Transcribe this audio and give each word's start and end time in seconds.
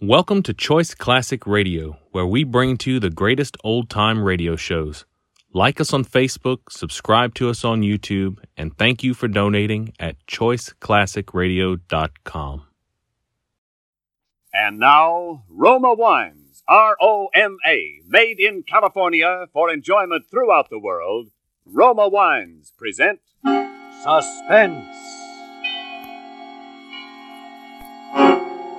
Welcome 0.00 0.44
to 0.44 0.54
Choice 0.54 0.94
Classic 0.94 1.44
Radio, 1.44 1.98
where 2.12 2.24
we 2.24 2.44
bring 2.44 2.76
to 2.78 2.92
you 2.92 3.00
the 3.00 3.10
greatest 3.10 3.56
old 3.64 3.90
time 3.90 4.22
radio 4.22 4.54
shows. 4.54 5.04
Like 5.52 5.80
us 5.80 5.92
on 5.92 6.04
Facebook, 6.04 6.70
subscribe 6.70 7.34
to 7.34 7.50
us 7.50 7.64
on 7.64 7.82
YouTube, 7.82 8.38
and 8.56 8.78
thank 8.78 9.02
you 9.02 9.12
for 9.12 9.26
donating 9.26 9.92
at 9.98 10.24
choiceclassicradio.com. 10.28 12.62
And 14.54 14.78
now, 14.78 15.42
Roma 15.48 15.94
Wines, 15.94 16.62
R 16.68 16.96
O 17.00 17.30
M 17.34 17.58
A, 17.66 17.98
made 18.06 18.38
in 18.38 18.62
California 18.62 19.48
for 19.52 19.68
enjoyment 19.68 20.26
throughout 20.30 20.70
the 20.70 20.78
world. 20.78 21.32
Roma 21.66 22.08
Wines 22.08 22.72
present 22.78 23.18
Suspense. 24.04 25.17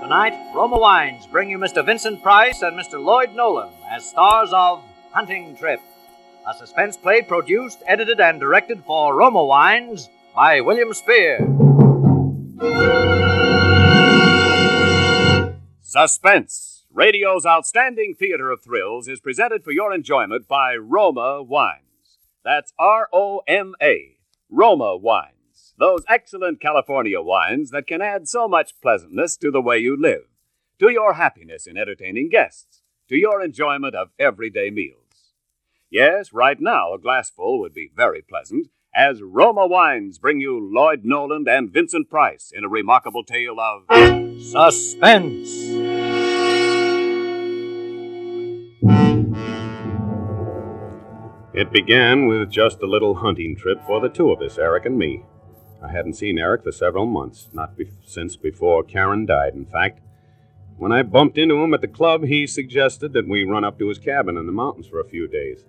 Tonight, 0.09 0.55
Roma 0.55 0.79
Wines 0.79 1.27
bring 1.27 1.51
you 1.51 1.59
Mr. 1.59 1.85
Vincent 1.85 2.23
Price 2.23 2.63
and 2.63 2.75
Mr. 2.75 2.99
Lloyd 2.99 3.35
Nolan 3.35 3.69
as 3.87 4.09
stars 4.09 4.49
of 4.51 4.83
Hunting 5.11 5.55
Trip, 5.55 5.79
a 6.47 6.53
suspense 6.55 6.97
play 6.97 7.21
produced, 7.21 7.83
edited, 7.85 8.19
and 8.19 8.39
directed 8.39 8.83
for 8.85 9.15
Roma 9.15 9.45
Wines 9.45 10.09
by 10.33 10.61
William 10.61 10.95
Spear. 10.95 11.47
Suspense, 15.83 16.85
radio's 16.91 17.45
outstanding 17.45 18.15
theater 18.15 18.49
of 18.49 18.63
thrills, 18.63 19.07
is 19.07 19.19
presented 19.19 19.63
for 19.63 19.71
your 19.71 19.93
enjoyment 19.93 20.47
by 20.47 20.75
Roma 20.75 21.43
Wines. 21.43 22.17
That's 22.43 22.73
R 22.79 23.09
O 23.13 23.43
M 23.47 23.75
A, 23.79 24.17
Roma 24.49 24.97
Wines. 24.97 25.38
Those 25.79 26.03
excellent 26.09 26.59
California 26.59 27.21
wines 27.21 27.71
that 27.71 27.87
can 27.87 28.01
add 28.01 28.27
so 28.27 28.49
much 28.49 28.73
pleasantness 28.81 29.37
to 29.37 29.49
the 29.49 29.61
way 29.61 29.77
you 29.77 29.95
live, 29.97 30.23
to 30.77 30.89
your 30.89 31.13
happiness 31.13 31.65
in 31.65 31.77
entertaining 31.77 32.27
guests, 32.27 32.81
to 33.07 33.15
your 33.15 33.41
enjoyment 33.41 33.95
of 33.95 34.09
everyday 34.19 34.71
meals. 34.71 35.31
Yes, 35.89 36.33
right 36.33 36.59
now, 36.59 36.93
a 36.93 36.99
glassful 36.99 37.61
would 37.61 37.73
be 37.73 37.89
very 37.95 38.21
pleasant 38.21 38.67
as 38.93 39.21
Roma 39.21 39.65
Wines 39.65 40.17
bring 40.17 40.41
you 40.41 40.59
Lloyd 40.59 41.05
Nolan 41.05 41.47
and 41.47 41.71
Vincent 41.71 42.09
Price 42.09 42.51
in 42.53 42.65
a 42.65 42.69
remarkable 42.69 43.23
tale 43.23 43.57
of 43.57 43.83
Suspense. 44.41 45.49
It 51.53 51.71
began 51.71 52.27
with 52.27 52.51
just 52.51 52.81
a 52.81 52.85
little 52.85 53.15
hunting 53.15 53.55
trip 53.55 53.81
for 53.87 54.01
the 54.01 54.09
two 54.09 54.29
of 54.31 54.41
us, 54.41 54.57
Eric 54.57 54.85
and 54.85 54.97
me. 54.97 55.23
I 55.81 55.91
hadn't 55.91 56.13
seen 56.15 56.37
Eric 56.37 56.63
for 56.63 56.71
several 56.71 57.05
months, 57.05 57.47
not 57.53 57.77
be- 57.77 57.91
since 58.05 58.35
before 58.35 58.83
Karen 58.83 59.25
died, 59.25 59.53
in 59.53 59.65
fact. 59.65 60.01
When 60.77 60.91
I 60.91 61.03
bumped 61.03 61.37
into 61.37 61.61
him 61.61 61.73
at 61.73 61.81
the 61.81 61.87
club, 61.87 62.23
he 62.23 62.47
suggested 62.47 63.13
that 63.13 63.27
we 63.27 63.43
run 63.43 63.63
up 63.63 63.79
to 63.79 63.87
his 63.87 63.99
cabin 63.99 64.37
in 64.37 64.45
the 64.45 64.51
mountains 64.51 64.87
for 64.87 64.99
a 64.99 65.07
few 65.07 65.27
days. 65.27 65.65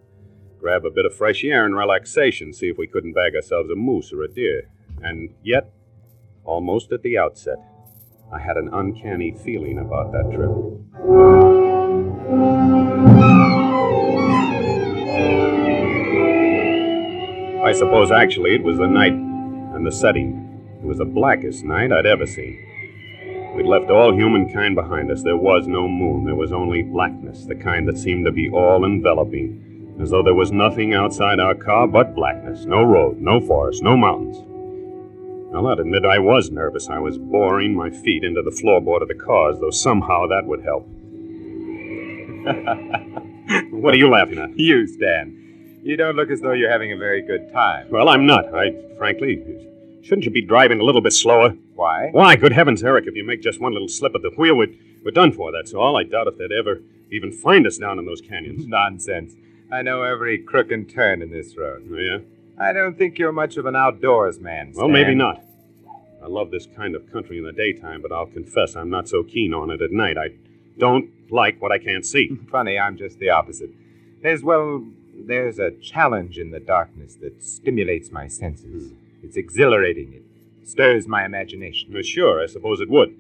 Grab 0.61 0.85
a 0.85 0.91
bit 0.91 1.07
of 1.07 1.15
fresh 1.15 1.43
air 1.45 1.65
and 1.65 1.77
relaxation, 1.77 2.53
see 2.53 2.69
if 2.69 2.79
we 2.79 2.87
couldn't 2.87 3.15
bag 3.15 3.35
ourselves 3.35 3.71
a 3.71 3.77
moose 3.77 4.13
or 4.13 4.23
a 4.23 4.29
deer. 4.29 4.69
And 5.03 5.31
yet, 5.43 5.73
almost 6.45 6.93
at 6.93 7.03
the 7.03 7.17
outset, 7.19 7.59
I 8.33 8.39
had 8.39 8.57
an 8.57 8.69
uncanny 8.73 9.33
feeling 9.33 9.79
about 9.79 10.13
that 10.13 10.31
trip. 10.33 10.51
I 17.65 17.73
suppose 17.73 18.11
actually 18.11 18.55
it 18.55 18.63
was 18.63 18.79
the 18.79 18.87
night 18.87 19.30
and 19.81 19.87
the 19.87 19.93
setting. 19.93 20.61
It 20.83 20.87
was 20.87 20.99
the 20.99 21.07
blackest 21.07 21.65
night 21.65 21.91
I'd 21.91 22.05
ever 22.05 22.27
seen. 22.27 23.53
We'd 23.57 23.65
left 23.65 23.91
all 23.91 24.13
humankind 24.13 24.75
behind 24.75 25.11
us. 25.11 25.23
There 25.23 25.39
was 25.39 25.67
no 25.67 25.89
moon. 25.89 26.27
There 26.27 26.35
was 26.35 26.53
only 26.53 26.83
blackness, 26.83 27.47
the 27.47 27.55
kind 27.55 27.89
that 27.89 27.97
seemed 27.97 28.27
to 28.27 28.31
be 28.31 28.51
all 28.51 28.85
enveloping, 28.85 29.97
as 29.99 30.11
though 30.11 30.23
there 30.23 30.35
was 30.35 30.53
nothing 30.53 30.93
outside 30.93 31.41
our 31.41 31.55
car 31.55 31.89
but 31.89 32.15
blackness. 32.15 32.67
No 32.67 32.83
road, 32.83 33.23
no 33.23 33.41
forest, 33.41 33.83
no 33.83 33.97
mountains. 33.97 34.37
I'll 35.55 35.63
not 35.63 35.81
admit 35.81 36.05
I 36.05 36.19
was 36.19 36.51
nervous. 36.51 36.91
I 36.91 36.99
was 36.99 37.17
boring 37.17 37.75
my 37.75 37.89
feet 37.89 38.23
into 38.23 38.43
the 38.43 38.51
floorboard 38.51 39.01
of 39.01 39.09
the 39.09 39.15
car 39.15 39.51
as 39.51 39.61
though 39.61 39.71
somehow 39.71 40.27
that 40.27 40.45
would 40.45 40.63
help. 40.63 40.87
what 43.73 43.95
are 43.95 43.99
you 43.99 44.11
laughing 44.11 44.39
at? 44.39 44.59
You, 44.59 44.87
Stan. 44.87 45.81
You 45.83 45.97
don't 45.97 46.17
look 46.17 46.31
as 46.31 46.43
though 46.43 46.53
you're 46.53 46.71
having 46.71 46.93
a 46.93 46.99
very 46.99 47.23
good 47.23 47.51
time. 47.51 47.89
Well, 47.91 48.11
I'm 48.11 48.27
not. 48.27 48.55
I, 48.55 48.75
frankly, 48.99 49.43
shouldn't 50.03 50.25
you 50.25 50.31
be 50.31 50.43
driving 50.43 50.81
a 50.81 50.85
little 50.85 51.01
bit 51.01 51.13
slower? 51.13 51.55
Why? 51.75 52.09
Why, 52.13 52.37
good 52.37 52.53
heavens, 52.53 52.83
Eric, 52.83 53.07
if 53.07 53.15
you 53.15 53.25
make 53.25 53.43
just 53.43 53.61
one 53.61 53.73
little 53.73 53.89
slip 53.89 54.15
at 54.15 54.23
the 54.23 54.31
wheel, 54.31 54.57
we're, 54.57 54.75
we're 55.05 55.11
done 55.11 55.33
for, 55.33 55.53
that's 55.53 55.75
all. 55.75 55.97
I 55.97 56.05
doubt 56.05 56.27
if 56.29 56.39
they'd 56.39 56.53
ever 56.53 56.83
even 57.11 57.33
find 57.33 57.67
us 57.67 57.79
down 57.79 57.99
in 57.99 58.07
those 58.07 58.21
canyons. 58.21 58.67
Nonsense. 58.69 59.35
I 59.73 59.83
know 59.83 60.03
every 60.03 60.39
crook 60.39 60.71
and 60.71 60.89
turn 60.89 61.23
in 61.23 61.31
this 61.31 61.57
road. 61.57 61.89
Oh, 61.91 61.97
yeah? 61.97 62.19
I 62.59 62.73
don't 62.73 62.99
think 62.99 63.19
you're 63.19 63.33
much 63.33 63.57
of 63.57 63.67
an 63.67 63.77
outdoors 63.77 64.39
man, 64.39 64.73
Well, 64.75 64.89
maybe 64.89 65.15
not. 65.15 65.43
I 66.23 66.27
love 66.27 66.51
this 66.51 66.67
kind 66.77 66.95
of 66.95 67.11
country 67.11 67.39
in 67.39 67.45
the 67.45 67.53
daytime, 67.53 68.03
but 68.03 68.13
I'll 68.13 68.27
confess 68.27 68.77
I'm 68.77 68.91
not 68.91 69.09
so 69.09 69.23
keen 69.23 69.55
on 69.55 69.71
it 69.71 69.81
at 69.81 69.91
night. 69.91 70.19
I 70.19 70.35
don't 70.77 71.11
like 71.31 71.63
what 71.63 71.73
I 71.73 71.79
can't 71.79 72.05
see. 72.05 72.37
Funny, 72.51 72.79
I'm 72.79 72.99
just 72.99 73.19
the 73.19 73.31
opposite. 73.31 73.71
There's, 74.23 74.43
well, 74.43 74.85
there's 75.15 75.59
a 75.59 75.71
challenge 75.71 76.37
in 76.37 76.51
the 76.51 76.61
darkness 76.61 77.15
that 77.23 77.43
stimulates 77.43 78.11
my 78.13 78.29
senses. 78.29 78.91
Hmm. 78.91 78.97
It's 79.23 79.37
exhilarating. 79.37 80.13
It 80.13 80.69
stirs 80.69 81.07
my 81.07 81.25
imagination. 81.25 81.97
Uh, 81.97 82.03
sure, 82.03 82.43
I 82.43 82.47
suppose 82.47 82.81
it 82.81 82.91
would. 82.91 83.17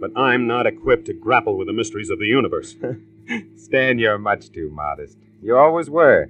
But 0.00 0.16
I'm 0.16 0.46
not 0.46 0.66
equipped 0.66 1.06
to 1.06 1.12
grapple 1.12 1.56
with 1.56 1.66
the 1.66 1.72
mysteries 1.72 2.10
of 2.10 2.18
the 2.18 2.26
universe. 2.26 2.74
Stan, 3.56 3.98
you're 3.98 4.18
much 4.18 4.50
too 4.50 4.70
modest. 4.70 5.18
You 5.42 5.56
always 5.56 5.88
were. 5.88 6.28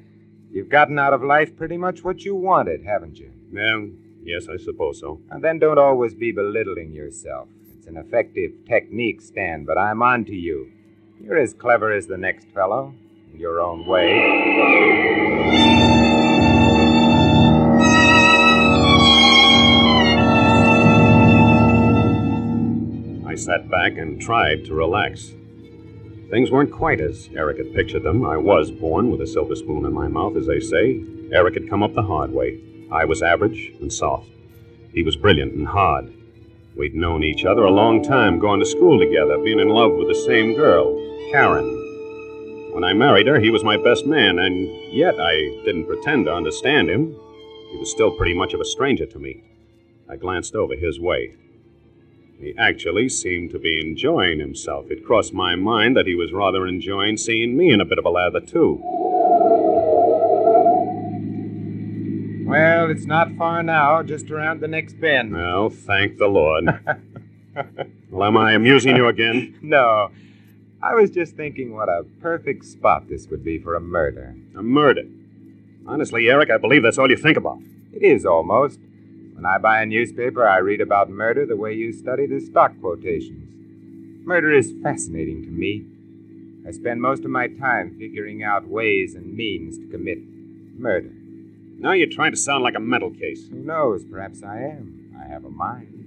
You've 0.51 0.69
gotten 0.69 0.99
out 0.99 1.13
of 1.13 1.23
life 1.23 1.57
pretty 1.57 1.77
much 1.77 2.05
what 2.05 2.25
you 2.25 2.35
wanted, 2.35 2.85
haven't 2.85 3.19
you? 3.19 3.33
well, 3.53 3.89
yes, 4.23 4.49
I 4.49 4.57
suppose 4.57 5.01
so. 5.01 5.21
And 5.31 5.43
then 5.43 5.59
don't 5.59 5.79
always 5.79 6.15
be 6.15 6.33
belittling 6.33 6.93
yourself. 6.93 7.49
It's 7.77 7.87
an 7.87 7.97
effective 7.97 8.53
technique, 8.67 9.21
Stan, 9.21 9.65
but 9.65 9.79
I'm 9.79 10.03
on 10.03 10.25
to 10.27 10.35
you. 10.35 10.71
You're 11.21 11.39
as 11.39 11.55
clever 11.55 11.93
as 11.93 12.07
the 12.07 12.17
next 12.17 12.49
fellow, 12.49 12.95
in 13.33 13.41
your 13.41 13.61
own 13.61 13.87
way. 13.87 15.94
I 23.35 23.37
sat 23.37 23.69
back 23.69 23.99
and 23.99 24.21
tried 24.21 24.65
to 24.67 24.75
relax. 24.75 25.33
Things 26.31 26.53
weren't 26.53 26.71
quite 26.71 27.01
as 27.01 27.29
Eric 27.35 27.59
had 27.59 27.75
pictured 27.75 28.05
them. 28.05 28.25
I 28.25 28.37
was 28.37 28.71
born 28.71 29.11
with 29.11 29.21
a 29.23 29.27
silver 29.27 29.57
spoon 29.57 29.85
in 29.85 29.93
my 29.93 30.07
mouth, 30.07 30.37
as 30.37 30.47
they 30.47 30.61
say. 30.61 31.03
Eric 31.33 31.55
had 31.55 31.69
come 31.69 31.83
up 31.83 31.95
the 31.95 32.03
hard 32.03 32.31
way. 32.31 32.61
I 32.93 33.05
was 33.05 33.23
average 33.23 33.73
and 33.81 33.93
soft. 33.93 34.29
He 34.93 35.03
was 35.03 35.17
brilliant 35.17 35.53
and 35.53 35.67
hard. 35.67 36.15
We'd 36.77 36.95
known 36.95 37.25
each 37.25 37.45
other 37.45 37.65
a 37.65 37.73
long 37.73 38.05
time, 38.05 38.39
gone 38.39 38.61
to 38.61 38.65
school 38.65 39.01
together, 39.01 39.37
been 39.39 39.59
in 39.59 39.69
love 39.69 39.95
with 39.95 40.07
the 40.07 40.15
same 40.15 40.55
girl, 40.55 40.95
Karen. 41.33 42.71
When 42.73 42.85
I 42.85 42.93
married 42.93 43.27
her, 43.27 43.41
he 43.41 43.51
was 43.51 43.65
my 43.65 43.77
best 43.77 44.07
man, 44.07 44.39
and 44.39 44.69
yet 44.93 45.17
I 45.19 45.35
didn't 45.65 45.89
pretend 45.89 46.27
to 46.27 46.33
understand 46.33 46.89
him. 46.89 47.17
He 47.73 47.79
was 47.79 47.91
still 47.91 48.17
pretty 48.17 48.35
much 48.35 48.55
of 48.55 48.61
a 48.61 48.65
stranger 48.65 49.07
to 49.07 49.19
me. 49.19 49.43
I 50.09 50.15
glanced 50.15 50.55
over 50.55 50.77
his 50.77 51.01
way. 51.01 51.35
He 52.39 52.55
actually 52.59 53.09
seemed 53.09 53.51
to 53.51 53.59
be 53.59 53.81
enjoying 53.81 54.41
himself. 54.41 54.91
It 54.91 55.05
crossed 55.05 55.33
my 55.33 55.55
mind 55.55 55.97
that 55.97 56.07
he 56.07 56.15
was 56.15 56.33
rather 56.33 56.67
enjoying 56.67 57.17
seeing 57.17 57.57
me 57.57 57.71
in 57.71 57.81
a 57.81 57.85
bit 57.85 57.99
of 57.99 58.05
a 58.05 58.11
lather, 58.11 58.41
too. 58.41 58.81
Well, 62.47 62.91
it's 62.91 63.07
not 63.07 63.35
far 63.37 63.63
now, 63.63 64.03
just 64.03 64.31
around 64.31 64.61
the 64.61 64.69
next 64.69 65.01
bend. 65.01 65.33
Well, 65.33 65.71
thank 65.71 66.19
the 66.19 66.27
Lord. 66.27 66.67
well, 68.11 68.25
am 68.25 68.37
I 68.37 68.53
amusing 68.53 68.97
you 68.97 69.09
again? 69.09 69.59
No. 69.63 70.11
I 70.83 70.95
was 70.95 71.11
just 71.11 71.35
thinking 71.35 71.75
what 71.75 71.89
a 71.89 72.05
perfect 72.21 72.67
spot 72.67 73.09
this 73.09 73.29
would 73.29 73.43
be 73.43 73.59
for 73.59 73.75
a 73.75 73.81
murder. 73.81 74.37
A 74.55 74.63
murder. 74.63 75.05
Honestly, 75.87 76.29
Eric, 76.29 76.51
I 76.51 76.59
believe 76.59 76.83
that's 76.83 76.99
all 76.99 77.11
you 77.11 77.17
think 77.17 77.39
about. 77.39 77.59
It 77.93 78.03
is 78.03 78.27
almost. 78.27 78.79
When 79.35 79.45
I 79.45 79.59
buy 79.59 79.83
a 79.83 79.87
newspaper, 79.87 80.47
I 80.47 80.59
read 80.59 80.81
about 80.81 81.11
murder 81.11 81.45
the 81.45 81.57
way 81.57 81.75
you 81.75 81.93
study 81.93 82.27
the 82.27 82.41
stock 82.41 82.73
quotations. 82.81 83.51
Murder 84.25 84.53
is 84.53 84.73
fascinating 84.83 85.43
to 85.43 85.51
me. 85.51 85.85
I 86.67 86.71
spend 86.71 87.03
most 87.03 87.25
of 87.25 87.31
my 87.31 87.49
time 87.49 87.97
figuring 87.99 88.43
out 88.43 88.67
ways 88.67 89.15
and 89.15 89.35
means 89.35 89.77
to 89.77 89.87
commit 89.89 90.19
murder. 90.79 91.13
Now 91.79 91.93
you're 91.93 92.09
trying 92.09 92.31
to 92.31 92.39
sound 92.39 92.63
like 92.63 92.77
a 92.77 92.81
mental 92.81 93.11
case. 93.11 93.49
Who 93.49 93.57
knows? 93.57 94.05
Perhaps 94.05 94.43
I 94.43 94.61
am. 94.61 95.15
I 95.21 95.29
have 95.29 95.45
a 95.45 95.51
mind. 95.51 96.05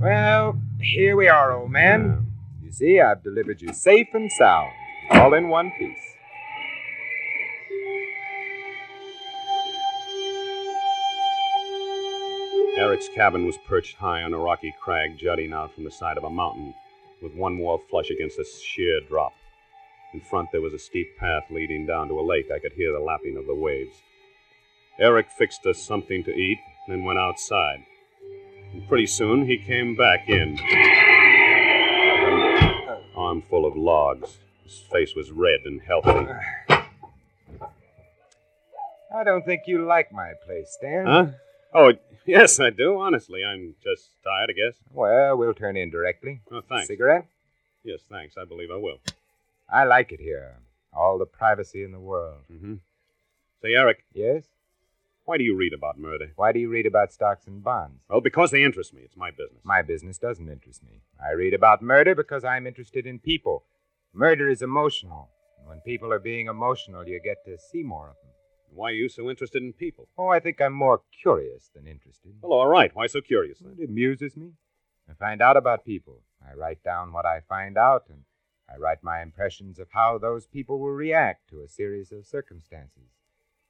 Well, 0.00 0.58
here 0.80 1.14
we 1.14 1.28
are, 1.28 1.52
old 1.52 1.70
man. 1.70 2.26
You 2.64 2.72
see, 2.72 3.00
I've 3.00 3.22
delivered 3.22 3.60
you 3.60 3.72
safe 3.74 4.08
and 4.14 4.32
sound, 4.32 4.72
all 5.10 5.34
in 5.34 5.48
one 5.48 5.70
piece. 5.78 6.09
Eric's 12.80 13.08
cabin 13.14 13.44
was 13.44 13.58
perched 13.58 13.96
high 13.96 14.22
on 14.22 14.32
a 14.32 14.38
rocky 14.38 14.74
crag 14.80 15.18
jutting 15.18 15.52
out 15.52 15.74
from 15.74 15.84
the 15.84 15.90
side 15.90 16.16
of 16.16 16.24
a 16.24 16.30
mountain, 16.30 16.72
with 17.22 17.34
one 17.34 17.58
wall 17.58 17.82
flush 17.90 18.08
against 18.08 18.38
a 18.38 18.44
sheer 18.44 19.00
drop. 19.06 19.34
In 20.14 20.20
front, 20.22 20.48
there 20.50 20.62
was 20.62 20.72
a 20.72 20.78
steep 20.78 21.18
path 21.18 21.44
leading 21.50 21.84
down 21.84 22.08
to 22.08 22.18
a 22.18 22.22
lake. 22.22 22.50
I 22.50 22.58
could 22.58 22.72
hear 22.72 22.90
the 22.90 22.98
lapping 22.98 23.36
of 23.36 23.46
the 23.46 23.54
waves. 23.54 23.94
Eric 24.98 25.26
fixed 25.30 25.66
us 25.66 25.78
something 25.78 26.24
to 26.24 26.30
eat, 26.30 26.58
then 26.88 27.04
went 27.04 27.18
outside. 27.18 27.84
And 28.72 28.88
pretty 28.88 29.06
soon, 29.06 29.44
he 29.44 29.58
came 29.58 29.94
back 29.94 30.26
in. 30.26 30.58
An 32.88 33.02
armful 33.14 33.66
of 33.66 33.76
logs. 33.76 34.38
His 34.64 34.82
face 34.90 35.14
was 35.14 35.30
red 35.30 35.60
and 35.66 35.82
healthy. 35.82 36.32
I 39.14 39.22
don't 39.22 39.44
think 39.44 39.64
you 39.66 39.84
like 39.84 40.10
my 40.12 40.32
place, 40.46 40.72
Stan. 40.78 41.06
Huh? 41.06 41.26
Oh, 41.74 41.92
yes, 42.26 42.58
I 42.60 42.70
do. 42.70 42.98
Honestly, 42.98 43.44
I'm 43.44 43.74
just 43.82 44.10
tired, 44.24 44.50
I 44.50 44.52
guess. 44.52 44.76
Well, 44.92 45.36
we'll 45.36 45.54
turn 45.54 45.76
in 45.76 45.90
directly. 45.90 46.40
Oh, 46.50 46.60
thanks. 46.68 46.88
Cigarette? 46.88 47.26
Yes, 47.84 48.00
thanks. 48.10 48.36
I 48.36 48.44
believe 48.44 48.70
I 48.70 48.76
will. 48.76 48.98
I 49.68 49.84
like 49.84 50.12
it 50.12 50.20
here. 50.20 50.56
All 50.92 51.18
the 51.18 51.26
privacy 51.26 51.84
in 51.84 51.92
the 51.92 52.00
world. 52.00 52.42
Mm-hmm. 52.52 52.74
Say, 53.62 53.74
Eric, 53.74 54.04
Yes? 54.12 54.44
why 55.26 55.38
do 55.38 55.44
you 55.44 55.54
read 55.54 55.72
about 55.72 55.96
murder? 55.96 56.32
Why 56.34 56.50
do 56.50 56.58
you 56.58 56.68
read 56.68 56.86
about 56.86 57.12
stocks 57.12 57.46
and 57.46 57.62
bonds? 57.62 58.00
Well, 58.08 58.20
because 58.20 58.50
they 58.50 58.64
interest 58.64 58.92
me. 58.92 59.02
It's 59.04 59.16
my 59.16 59.30
business. 59.30 59.60
My 59.62 59.80
business 59.82 60.18
doesn't 60.18 60.48
interest 60.48 60.82
me. 60.82 61.02
I 61.24 61.32
read 61.32 61.54
about 61.54 61.82
murder 61.82 62.16
because 62.16 62.42
I'm 62.42 62.66
interested 62.66 63.06
in 63.06 63.20
people. 63.20 63.62
Murder 64.12 64.48
is 64.48 64.60
emotional. 64.60 65.28
When 65.66 65.78
people 65.82 66.12
are 66.12 66.18
being 66.18 66.48
emotional, 66.48 67.06
you 67.06 67.20
get 67.22 67.44
to 67.44 67.56
see 67.58 67.84
more 67.84 68.08
of 68.08 68.16
them. 68.22 68.32
Why 68.72 68.90
are 68.90 68.94
you 68.94 69.08
so 69.08 69.28
interested 69.28 69.62
in 69.62 69.72
people? 69.72 70.08
Oh, 70.16 70.28
I 70.28 70.40
think 70.40 70.60
I'm 70.60 70.72
more 70.72 71.02
curious 71.22 71.70
than 71.74 71.86
interested. 71.86 72.32
Well, 72.40 72.52
all 72.52 72.66
right. 72.68 72.90
Why 72.94 73.06
so 73.06 73.20
curious? 73.20 73.60
It 73.78 73.88
amuses 73.88 74.36
me. 74.36 74.52
I 75.08 75.14
find 75.14 75.42
out 75.42 75.56
about 75.56 75.84
people. 75.84 76.22
I 76.48 76.54
write 76.54 76.82
down 76.82 77.12
what 77.12 77.26
I 77.26 77.40
find 77.48 77.76
out, 77.76 78.04
and 78.08 78.20
I 78.72 78.78
write 78.78 79.02
my 79.02 79.22
impressions 79.22 79.78
of 79.78 79.88
how 79.90 80.18
those 80.18 80.46
people 80.46 80.78
will 80.78 80.90
react 80.92 81.48
to 81.50 81.62
a 81.62 81.68
series 81.68 82.12
of 82.12 82.26
circumstances. 82.26 83.10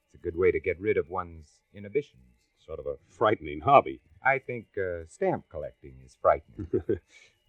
It's 0.05 0.15
a 0.15 0.23
good 0.23 0.37
way 0.37 0.51
to 0.51 0.59
get 0.59 0.79
rid 0.79 0.97
of 0.97 1.09
one's 1.09 1.61
inhibitions. 1.73 2.21
Sort 2.63 2.79
of 2.79 2.85
a 2.85 2.97
frightening 3.09 3.61
hobby. 3.61 4.01
I 4.23 4.37
think 4.37 4.67
uh, 4.77 5.05
stamp 5.09 5.45
collecting 5.49 5.95
is 6.05 6.15
frightening. 6.21 6.67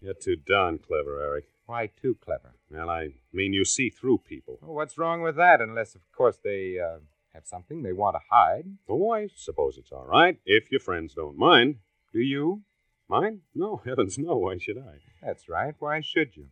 You're 0.01 0.15
too 0.15 0.35
darn 0.35 0.79
clever, 0.79 1.21
Eric. 1.21 1.45
Why 1.65 1.89
too 2.01 2.17
clever? 2.19 2.55
Well, 2.69 2.89
I 2.89 3.09
mean, 3.31 3.53
you 3.53 3.63
see 3.63 3.89
through 3.89 4.19
people. 4.19 4.57
Well, 4.61 4.73
what's 4.73 4.97
wrong 4.97 5.21
with 5.21 5.35
that? 5.37 5.61
Unless, 5.61 5.95
of 5.95 6.01
course, 6.11 6.37
they 6.43 6.77
uh, 6.79 6.97
have 7.33 7.47
something 7.47 7.81
they 7.81 7.93
want 7.93 8.15
to 8.15 8.21
hide. 8.29 8.65
Oh, 8.87 9.11
I 9.11 9.27
suppose 9.35 9.77
it's 9.77 9.91
all 9.91 10.05
right, 10.05 10.37
if 10.45 10.71
your 10.71 10.79
friends 10.79 11.15
don't 11.15 11.37
mind. 11.37 11.77
Do 12.11 12.19
you? 12.19 12.61
Mind? 13.09 13.41
No, 13.55 13.77
heavens 13.85 14.17
no. 14.17 14.37
Why 14.37 14.57
should 14.57 14.77
I? 14.77 14.99
That's 15.21 15.49
right. 15.49 15.73
Why 15.79 16.01
should 16.01 16.35
you? 16.37 16.47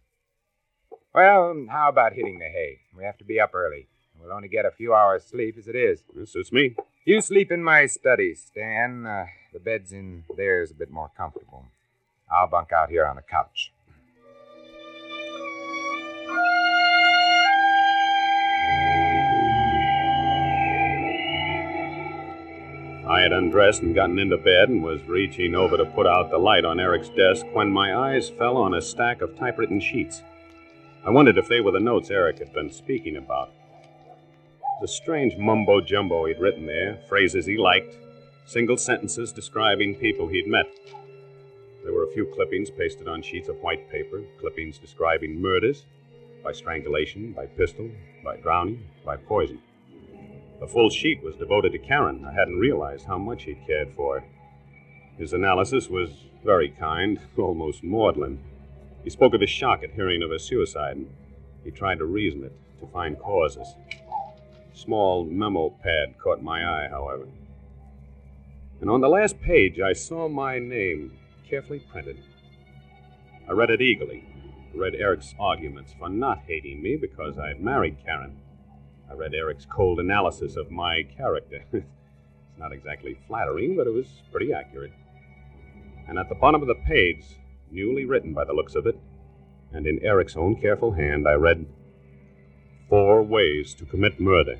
Well, 1.13 1.65
how 1.69 1.89
about 1.89 2.13
hitting 2.13 2.39
the 2.39 2.45
hay? 2.45 2.79
We 2.97 3.03
have 3.03 3.17
to 3.19 3.23
be 3.23 3.39
up 3.39 3.53
early. 3.53 3.87
We'll 4.19 4.31
only 4.31 4.47
get 4.47 4.65
a 4.65 4.71
few 4.71 4.93
hours' 4.93 5.25
sleep 5.25 5.55
as 5.57 5.67
it 5.67 5.75
is. 5.75 6.03
This 6.13 6.33
suits 6.33 6.51
me. 6.51 6.75
You 7.05 7.21
sleep 7.21 7.51
in 7.51 7.63
my 7.63 7.87
study, 7.87 8.35
Stan. 8.35 9.05
Uh, 9.05 9.25
the 9.53 9.59
bed's 9.59 9.91
in 9.91 10.23
there 10.37 10.61
is 10.61 10.71
a 10.71 10.75
bit 10.75 10.91
more 10.91 11.11
comfortable. 11.17 11.65
I'll 12.31 12.47
bunk 12.47 12.71
out 12.71 12.89
here 12.89 13.05
on 13.05 13.15
the 13.15 13.23
couch. 13.23 13.73
I 23.07 23.21
had 23.21 23.33
undressed 23.33 23.81
and 23.81 23.95
gotten 23.95 24.19
into 24.19 24.37
bed 24.37 24.69
and 24.69 24.83
was 24.83 25.01
reaching 25.03 25.55
over 25.55 25.75
to 25.75 25.85
put 25.85 26.05
out 26.05 26.29
the 26.29 26.37
light 26.37 26.65
on 26.65 26.79
Eric's 26.79 27.09
desk 27.09 27.45
when 27.51 27.71
my 27.71 27.95
eyes 27.95 28.29
fell 28.29 28.57
on 28.57 28.75
a 28.75 28.81
stack 28.81 29.21
of 29.21 29.35
typewritten 29.37 29.79
sheets. 29.79 30.21
I 31.03 31.09
wondered 31.09 31.39
if 31.39 31.47
they 31.47 31.61
were 31.61 31.71
the 31.71 31.79
notes 31.79 32.11
Eric 32.11 32.37
had 32.37 32.53
been 32.53 32.71
speaking 32.71 33.17
about. 33.17 33.51
The 34.81 34.87
strange 34.87 35.35
mumbo 35.35 35.81
jumbo 35.81 36.25
he'd 36.25 36.39
written 36.39 36.67
there, 36.67 36.99
phrases 37.09 37.47
he 37.47 37.57
liked, 37.57 37.97
single 38.45 38.77
sentences 38.77 39.31
describing 39.31 39.95
people 39.95 40.27
he'd 40.27 40.47
met. 40.47 40.67
There 41.83 41.93
were 41.93 42.03
a 42.03 42.13
few 42.13 42.27
clippings 42.27 42.69
pasted 42.69 43.07
on 43.07 43.23
sheets 43.23 43.49
of 43.49 43.57
white 43.57 43.89
paper, 43.89 44.21
clippings 44.39 44.77
describing 44.77 45.41
murders 45.41 45.85
by 46.43 46.51
strangulation, 46.51 47.33
by 47.33 47.47
pistol, 47.47 47.89
by 48.23 48.37
drowning, 48.37 48.85
by 49.03 49.17
poison. 49.17 49.59
The 50.61 50.67
full 50.67 50.91
sheet 50.91 51.23
was 51.23 51.35
devoted 51.35 51.71
to 51.71 51.79
Karen. 51.79 52.23
I 52.23 52.33
hadn't 52.33 52.59
realized 52.59 53.05
how 53.05 53.17
much 53.17 53.45
he'd 53.45 53.65
cared 53.65 53.95
for 53.95 54.19
her. 54.19 54.25
His 55.17 55.33
analysis 55.33 55.89
was 55.89 56.11
very 56.45 56.69
kind, 56.69 57.19
almost 57.37 57.83
maudlin. 57.83 58.39
He 59.03 59.09
spoke 59.09 59.33
of 59.33 59.41
his 59.41 59.49
shock 59.49 59.81
at 59.83 59.93
hearing 59.93 60.21
of 60.21 60.29
her 60.29 60.37
suicide, 60.37 60.97
and 60.97 61.09
he 61.63 61.71
tried 61.71 61.97
to 61.97 62.05
reason 62.05 62.43
it, 62.43 62.53
to 62.79 62.85
find 62.85 63.17
causes. 63.17 63.75
Small 64.75 65.25
memo 65.25 65.71
pad 65.81 66.13
caught 66.19 66.43
my 66.43 66.63
eye, 66.63 66.87
however. 66.89 67.25
And 68.81 68.89
on 68.89 69.01
the 69.01 69.09
last 69.09 69.41
page, 69.41 69.79
I 69.79 69.93
saw 69.93 70.29
my 70.29 70.59
name 70.59 71.17
carefully 71.49 71.79
printed. 71.91 72.19
I 73.49 73.53
read 73.53 73.71
it 73.71 73.81
eagerly. 73.81 74.23
I 74.75 74.77
read 74.77 74.93
Eric's 74.93 75.33
arguments 75.39 75.95
for 75.97 76.07
not 76.07 76.43
hating 76.45 76.83
me 76.83 76.97
because 76.97 77.39
I'd 77.39 77.61
married 77.61 77.97
Karen. 78.05 78.37
I 79.11 79.13
read 79.13 79.33
Eric's 79.33 79.65
cold 79.65 79.99
analysis 79.99 80.55
of 80.55 80.71
my 80.71 81.03
character. 81.17 81.65
it's 81.73 81.85
not 82.57 82.71
exactly 82.71 83.17
flattering, 83.27 83.75
but 83.75 83.85
it 83.85 83.93
was 83.93 84.07
pretty 84.31 84.53
accurate. 84.53 84.93
And 86.07 86.17
at 86.17 86.29
the 86.29 86.35
bottom 86.35 86.61
of 86.61 86.69
the 86.69 86.81
page, 86.87 87.25
newly 87.69 88.05
written 88.05 88.33
by 88.33 88.45
the 88.45 88.53
looks 88.53 88.73
of 88.73 88.87
it, 88.87 88.97
and 89.73 89.85
in 89.85 89.99
Eric's 90.01 90.37
own 90.37 90.55
careful 90.61 90.93
hand, 90.93 91.27
I 91.27 91.33
read 91.33 91.65
Four 92.87 93.23
ways 93.23 93.73
to 93.75 93.85
commit 93.85 94.19
murder 94.19 94.57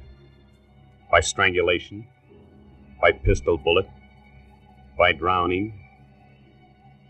by 1.09 1.21
strangulation, 1.21 2.07
by 3.01 3.11
pistol 3.13 3.57
bullet, 3.57 3.89
by 4.97 5.13
drowning, 5.13 5.73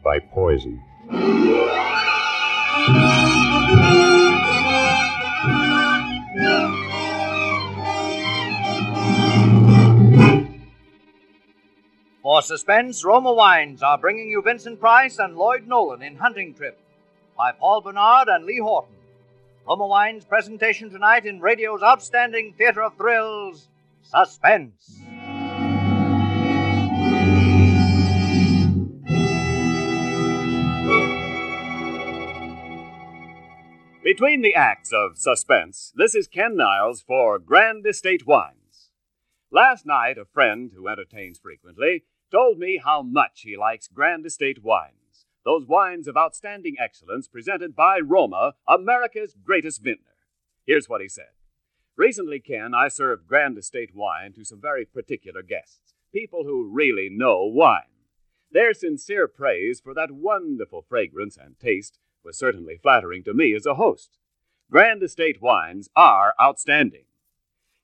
by 0.03 0.19
poison. 0.19 0.81
For 12.31 12.42
suspense, 12.42 13.04
Roma 13.04 13.33
Wines 13.33 13.83
are 13.83 13.98
bringing 13.98 14.30
you 14.30 14.42
Vincent 14.42 14.80
Price 14.80 15.19
and 15.19 15.36
Lloyd 15.36 15.68
Nolan 15.68 16.01
in 16.01 16.16
Hunting 16.16 16.54
Trip 16.54 16.80
by 17.38 17.51
Paul 17.51 17.81
Bernard 17.81 18.30
and 18.30 18.45
Lee 18.45 18.59
Horton. 18.59 18.95
Roma 19.68 19.85
Wines' 19.85 20.23
presentation 20.23 20.90
tonight 20.90 21.26
in 21.26 21.42
radio's 21.42 21.83
outstanding 21.83 22.54
theater 22.54 22.83
of 22.83 22.95
thrills, 22.95 23.68
Suspense. 24.04 25.02
Between 34.02 34.42
the 34.42 34.56
acts 34.56 34.94
of 34.94 35.18
suspense, 35.18 35.92
this 35.97 36.16
is 36.16 36.30
Ken 36.30 36.56
Niles 36.56 37.02
for 37.02 37.38
Grand 37.40 37.85
Estate 37.85 38.26
Wines. 38.26 38.56
Last 39.52 39.85
night, 39.85 40.18
a 40.18 40.23
friend 40.23 40.71
who 40.73 40.88
entertains 40.88 41.38
frequently 41.38 42.06
told 42.31 42.57
me 42.57 42.81
how 42.83 43.02
much 43.02 43.42
he 43.42 43.57
likes 43.57 43.88
Grand 43.88 44.26
Estate 44.26 44.64
wines, 44.64 45.26
those 45.44 45.66
wines 45.66 46.07
of 46.07 46.16
outstanding 46.16 46.76
excellence 46.80 47.28
presented 47.28 47.76
by 47.76 48.00
Roma, 48.00 48.54
America's 48.68 49.35
greatest 49.44 49.83
vintner. 49.83 50.14
Here's 50.66 50.88
what 50.88 51.02
he 51.02 51.09
said. 51.09 51.31
Recently, 51.97 52.40
Ken, 52.40 52.73
I 52.73 52.88
served 52.88 53.28
Grand 53.28 53.57
Estate 53.57 53.92
wine 53.94 54.33
to 54.33 54.45
some 54.45 54.61
very 54.61 54.85
particular 54.85 55.42
guests, 55.42 55.94
people 56.14 56.44
who 56.45 56.71
really 56.71 57.09
know 57.11 57.45
wine. 57.45 57.81
Their 58.52 58.73
sincere 58.73 59.28
praise 59.28 59.80
for 59.80 59.94
that 59.94 60.11
wonderful 60.11 60.85
fragrance 60.88 61.38
and 61.38 61.59
taste 61.59 62.00
was 62.23 62.38
certainly 62.38 62.78
flattering 62.81 63.23
to 63.23 63.33
me 63.33 63.54
as 63.56 63.66
a 63.66 63.76
host. 63.76 64.18
Grand 64.69 65.04
Estate 65.04 65.42
wines 65.42 65.90
are 65.95 66.33
outstanding. 66.42 67.06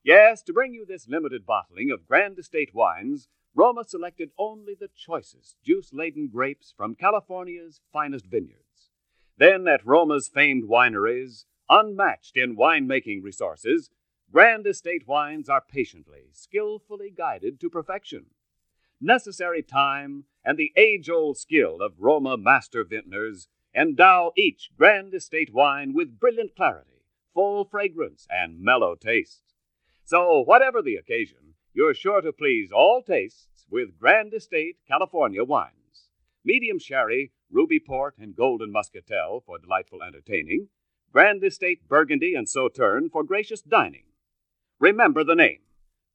Yes, 0.02 0.42
to 0.42 0.52
bring 0.52 0.72
you 0.72 0.86
this 0.86 1.08
limited 1.08 1.44
bottling 1.44 1.90
of 1.90 2.06
Grand 2.06 2.38
Estate 2.38 2.74
wines, 2.74 3.28
Roma 3.58 3.82
selected 3.82 4.30
only 4.38 4.76
the 4.78 4.88
choicest 4.96 5.56
juice 5.64 5.92
laden 5.92 6.28
grapes 6.32 6.72
from 6.76 6.94
California's 6.94 7.80
finest 7.92 8.26
vineyards. 8.26 8.92
Then, 9.36 9.66
at 9.66 9.84
Roma's 9.84 10.28
famed 10.28 10.68
wineries, 10.68 11.44
unmatched 11.68 12.36
in 12.36 12.56
winemaking 12.56 13.24
resources, 13.24 13.90
Grand 14.30 14.64
Estate 14.64 15.08
wines 15.08 15.48
are 15.48 15.60
patiently, 15.60 16.28
skillfully 16.30 17.10
guided 17.10 17.58
to 17.58 17.68
perfection. 17.68 18.26
Necessary 19.00 19.64
time 19.64 20.26
and 20.44 20.56
the 20.56 20.72
age 20.76 21.10
old 21.10 21.36
skill 21.36 21.78
of 21.80 21.98
Roma 21.98 22.36
master 22.36 22.84
vintners 22.84 23.48
endow 23.74 24.30
each 24.36 24.70
Grand 24.78 25.12
Estate 25.14 25.52
wine 25.52 25.94
with 25.94 26.20
brilliant 26.20 26.54
clarity, 26.54 27.02
full 27.34 27.64
fragrance, 27.64 28.24
and 28.30 28.60
mellow 28.60 28.94
taste. 28.94 29.42
So, 30.04 30.44
whatever 30.44 30.80
the 30.80 30.94
occasion, 30.94 31.47
you're 31.72 31.94
sure 31.94 32.20
to 32.20 32.32
please 32.32 32.70
all 32.72 33.02
tastes 33.02 33.66
with 33.70 33.98
Grand 33.98 34.34
Estate 34.34 34.76
California 34.86 35.44
wines. 35.44 36.08
Medium 36.44 36.78
sherry, 36.78 37.32
ruby 37.50 37.78
port, 37.78 38.14
and 38.18 38.34
golden 38.34 38.72
muscatel 38.72 39.42
for 39.44 39.58
delightful 39.58 40.02
entertaining. 40.02 40.68
Grand 41.12 41.42
Estate 41.42 41.88
Burgundy 41.88 42.34
and 42.34 42.48
Sauterne 42.48 43.10
for 43.10 43.24
gracious 43.24 43.62
dining. 43.62 44.04
Remember 44.78 45.24
the 45.24 45.34
name 45.34 45.60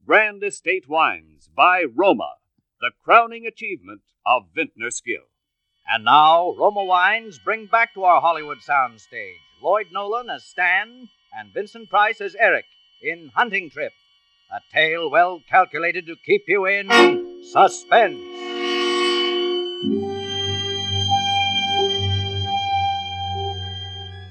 Grand 0.06 0.44
Estate 0.44 0.88
Wines 0.88 1.50
by 1.56 1.84
Roma, 1.84 2.36
the 2.82 2.92
crowning 3.04 3.46
achievement 3.46 4.02
of 4.26 4.44
vintner 4.54 4.92
skill. 4.92 5.24
And 5.88 6.06
now, 6.06 6.54
Roma 6.58 6.84
Wines 6.84 7.40
bring 7.40 7.66
back 7.66 7.94
to 7.94 8.04
our 8.04 8.22
Hollywood 8.22 8.60
soundstage 8.60 9.40
Lloyd 9.62 9.88
Nolan 9.92 10.30
as 10.30 10.44
Stan 10.44 11.10
and 11.34 11.54
Vincent 11.54 11.90
Price 11.90 12.22
as 12.22 12.36
Eric 12.36 12.66
in 13.02 13.32
Hunting 13.36 13.70
Trip, 13.70 13.94
a 14.52 14.60
tale 14.72 15.10
well 15.10 15.42
calculated 15.50 16.06
to 16.08 16.16
keep 16.26 16.44
you 16.48 16.66
in 16.66 16.88
suspense. 17.52 18.20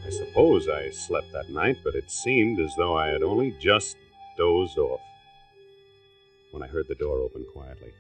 I 0.05 0.11
suppose 0.11 0.69
I 0.69 0.91
slept 0.91 1.33
that 1.33 1.51
night, 1.51 1.79
but 1.85 1.95
it 1.95 2.11
seemed 2.11 2.61
as 2.61 2.75
though 2.77 2.97
I 2.97 3.09
had 3.09 3.23
only 3.23 3.55
just 3.61 3.97
dozed 4.37 4.79
off. 4.79 5.01
When 6.53 6.63
I 6.63 6.67
heard 6.67 6.87
the 6.89 6.95
door 6.95 7.19
open 7.19 7.47
quietly, 7.53 7.93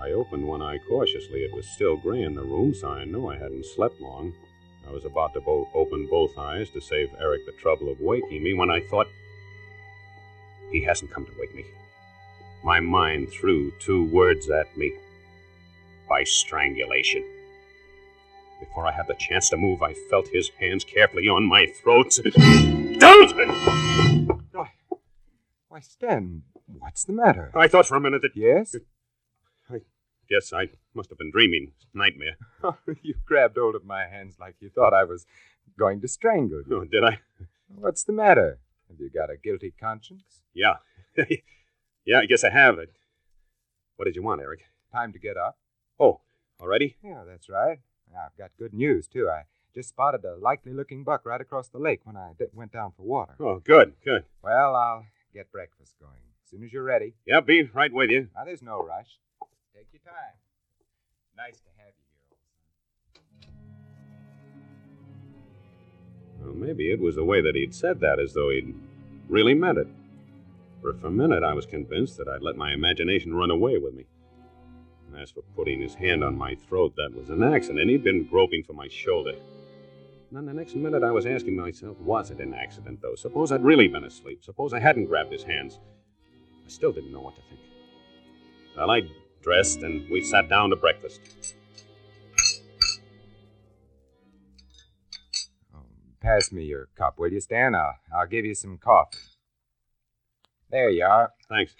I 0.00 0.10
opened 0.10 0.46
one 0.46 0.60
eye 0.60 0.78
cautiously. 0.88 1.44
It 1.44 1.54
was 1.54 1.68
still 1.68 1.96
gray 1.96 2.22
in 2.22 2.34
the 2.34 2.42
room, 2.42 2.74
so 2.74 2.88
I 2.88 3.04
knew 3.04 3.28
I 3.28 3.38
hadn't 3.38 3.64
slept 3.64 4.00
long. 4.00 4.34
I 4.86 4.90
was 4.90 5.04
about 5.04 5.32
to 5.34 5.40
bo- 5.40 5.68
open 5.72 6.06
both 6.10 6.36
eyes 6.36 6.68
to 6.70 6.80
save 6.80 7.08
Eric 7.18 7.46
the 7.46 7.52
trouble 7.52 7.90
of 7.90 8.00
waking 8.00 8.42
me 8.42 8.54
when 8.54 8.70
I 8.70 8.80
thought, 8.90 9.06
he 10.70 10.82
hasn't 10.82 11.10
come 11.10 11.26
to 11.26 11.32
wake 11.38 11.54
me. 11.54 11.64
My 12.62 12.80
mind 12.80 13.30
threw 13.30 13.70
two 13.80 14.04
words 14.10 14.48
at 14.50 14.76
me 14.76 14.92
by 16.08 16.24
strangulation. 16.24 17.24
Before 18.60 18.86
I 18.86 18.92
had 18.92 19.06
the 19.06 19.14
chance 19.14 19.50
to 19.50 19.56
move, 19.56 19.82
I 19.82 19.94
felt 20.08 20.28
his 20.28 20.50
hands 20.60 20.84
carefully 20.84 21.28
on 21.28 21.44
my 21.44 21.66
throat. 21.66 22.18
Dalton! 22.98 23.48
Why, 24.52 24.70
why, 25.68 25.80
Stan, 25.80 26.42
what's 26.66 27.04
the 27.04 27.12
matter? 27.12 27.50
I 27.54 27.68
thought 27.68 27.86
for 27.86 27.96
a 27.96 28.00
minute 28.00 28.22
that. 28.22 28.36
Yes? 28.36 28.74
Guess 30.30 30.52
I 30.54 30.68
must 30.94 31.10
have 31.10 31.18
been 31.18 31.30
dreaming. 31.30 31.72
Nightmare. 31.92 32.36
you 33.02 33.14
grabbed 33.26 33.58
hold 33.58 33.74
of 33.74 33.84
my 33.84 34.06
hands 34.06 34.36
like 34.40 34.56
you 34.60 34.70
thought 34.70 34.94
I 34.94 35.04
was 35.04 35.26
going 35.78 36.00
to 36.00 36.08
strangle 36.08 36.62
you. 36.66 36.80
Oh, 36.80 36.84
did 36.84 37.04
I? 37.04 37.18
What's 37.68 38.04
the 38.04 38.12
matter? 38.12 38.58
Have 38.88 39.00
you 39.00 39.10
got 39.10 39.30
a 39.30 39.36
guilty 39.36 39.72
conscience? 39.78 40.42
Yeah. 40.52 40.74
yeah, 42.04 42.18
I 42.20 42.26
guess 42.26 42.44
I 42.44 42.50
have 42.50 42.78
it. 42.78 42.90
What 43.96 44.06
did 44.06 44.16
you 44.16 44.22
want, 44.22 44.40
Eric? 44.40 44.60
Time 44.92 45.12
to 45.12 45.18
get 45.18 45.36
up? 45.36 45.58
Oh, 45.98 46.20
already? 46.60 46.96
Yeah, 47.02 47.22
that's 47.26 47.48
right. 47.48 47.78
I've 48.14 48.36
got 48.38 48.50
good 48.58 48.72
news, 48.72 49.08
too. 49.08 49.28
I 49.28 49.42
just 49.74 49.88
spotted 49.88 50.24
a 50.24 50.36
likely 50.36 50.72
looking 50.72 51.02
buck 51.02 51.26
right 51.26 51.40
across 51.40 51.68
the 51.68 51.78
lake 51.78 52.00
when 52.04 52.16
I 52.16 52.32
d- 52.38 52.46
went 52.52 52.72
down 52.72 52.92
for 52.96 53.02
water. 53.02 53.34
Oh, 53.40 53.58
good, 53.58 53.94
good. 54.04 54.24
Well, 54.42 54.76
I'll 54.76 55.06
get 55.32 55.50
breakfast 55.50 55.94
going. 56.00 56.12
As 56.44 56.50
soon 56.50 56.62
as 56.64 56.72
you're 56.72 56.84
ready. 56.84 57.14
Yeah, 57.26 57.40
be 57.40 57.62
right 57.62 57.92
with 57.92 58.10
you. 58.10 58.28
Now, 58.36 58.44
there's 58.44 58.62
no 58.62 58.82
rush. 58.82 59.18
Take 59.74 59.88
your 59.92 60.02
time. 60.04 60.34
Nice 61.36 61.58
to 61.60 61.70
Well, 66.44 66.54
maybe 66.54 66.90
it 66.90 67.00
was 67.00 67.16
the 67.16 67.24
way 67.24 67.40
that 67.40 67.54
he'd 67.54 67.74
said 67.74 68.00
that, 68.00 68.20
as 68.20 68.34
though 68.34 68.50
he'd 68.50 68.74
really 69.28 69.54
meant 69.54 69.78
it. 69.78 69.88
For 70.82 70.90
a 71.04 71.10
minute, 71.10 71.42
I 71.42 71.54
was 71.54 71.64
convinced 71.64 72.18
that 72.18 72.28
I'd 72.28 72.42
let 72.42 72.56
my 72.56 72.72
imagination 72.72 73.34
run 73.34 73.50
away 73.50 73.78
with 73.78 73.94
me. 73.94 74.04
And 75.06 75.20
as 75.20 75.30
for 75.30 75.42
putting 75.56 75.80
his 75.80 75.94
hand 75.94 76.22
on 76.22 76.36
my 76.36 76.54
throat, 76.54 76.94
that 76.96 77.14
was 77.14 77.30
an 77.30 77.42
accident. 77.42 77.88
He'd 77.88 78.04
been 78.04 78.26
groping 78.26 78.62
for 78.62 78.74
my 78.74 78.88
shoulder. 78.88 79.32
Then 80.30 80.46
the 80.46 80.52
next 80.52 80.74
minute, 80.74 81.02
I 81.02 81.12
was 81.12 81.26
asking 81.26 81.56
myself, 81.56 81.96
was 82.00 82.30
it 82.30 82.40
an 82.40 82.54
accident, 82.54 83.00
though? 83.00 83.14
Suppose 83.14 83.52
I'd 83.52 83.64
really 83.64 83.88
been 83.88 84.04
asleep. 84.04 84.42
Suppose 84.42 84.72
I 84.74 84.80
hadn't 84.80 85.06
grabbed 85.06 85.32
his 85.32 85.44
hands. 85.44 85.78
I 86.66 86.68
still 86.68 86.92
didn't 86.92 87.12
know 87.12 87.20
what 87.20 87.36
to 87.36 87.42
think. 87.42 87.60
Well, 88.76 88.90
I 88.90 89.02
dressed 89.42 89.82
and 89.82 90.10
we 90.10 90.24
sat 90.24 90.48
down 90.48 90.70
to 90.70 90.76
breakfast. 90.76 91.20
Pass 96.24 96.50
me 96.50 96.64
your 96.64 96.88
cup, 96.96 97.18
will 97.18 97.30
you, 97.30 97.40
Stan? 97.40 97.74
I'll, 97.74 97.96
I'll 98.16 98.26
give 98.26 98.44
you 98.44 98.54
some 98.54 98.78
coffee. 98.78 99.18
There 100.70 100.88
you 100.88 101.04
are. 101.04 101.32
Thanks. 101.48 101.74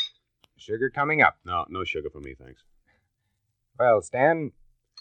Sugar 0.57 0.91
coming 0.91 1.23
up. 1.23 1.37
No, 1.45 1.65
no 1.69 1.85
sugar 1.85 2.11
for 2.11 2.21
me, 2.21 2.35
thanks. 2.39 2.63
Well, 3.79 4.03
Stan, 4.03 4.53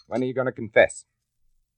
when 0.08 0.22
are 0.22 0.26
you 0.26 0.34
going 0.34 0.46
to 0.46 0.52
confess? 0.52 1.04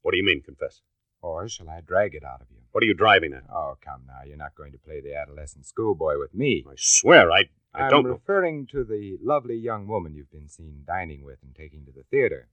What 0.03 0.13
do 0.13 0.17
you 0.17 0.25
mean, 0.25 0.43
confess? 0.43 0.81
Or 1.21 1.49
shall 1.49 1.69
I 1.69 1.81
drag 1.81 2.15
it 2.15 2.25
out 2.25 2.41
of 2.41 2.47
you? 2.51 2.59
What 2.71 2.85
are 2.85 2.87
you 2.87 2.95
driving 2.95 3.33
at? 3.33 3.43
Oh, 3.53 3.77
come 3.85 4.03
now. 4.07 4.21
You're 4.25 4.37
not 4.37 4.55
going 4.55 4.73
to 4.73 4.79
play 4.79 5.01
the 5.01 5.17
adolescent 5.17 5.67
schoolboy 5.67 6.19
with 6.19 6.35
me. 6.35 6.65
I 6.69 6.75
swear, 6.77 7.33
I, 7.33 7.47
I 7.75 7.83
I'm 7.85 7.91
don't. 7.91 8.07
I'm 8.07 8.13
referring 8.13 8.67
to 8.69 8.85
the 8.85 9.19
lovely 9.21 9.57
young 9.57 9.89
woman 9.89 10.15
you've 10.15 10.31
been 10.31 10.49
seen 10.49 10.85
dining 10.87 11.25
with 11.25 11.39
and 11.43 11.55
taking 11.55 11.85
to 11.87 11.93
the 11.93 12.05
theater. 12.11 12.49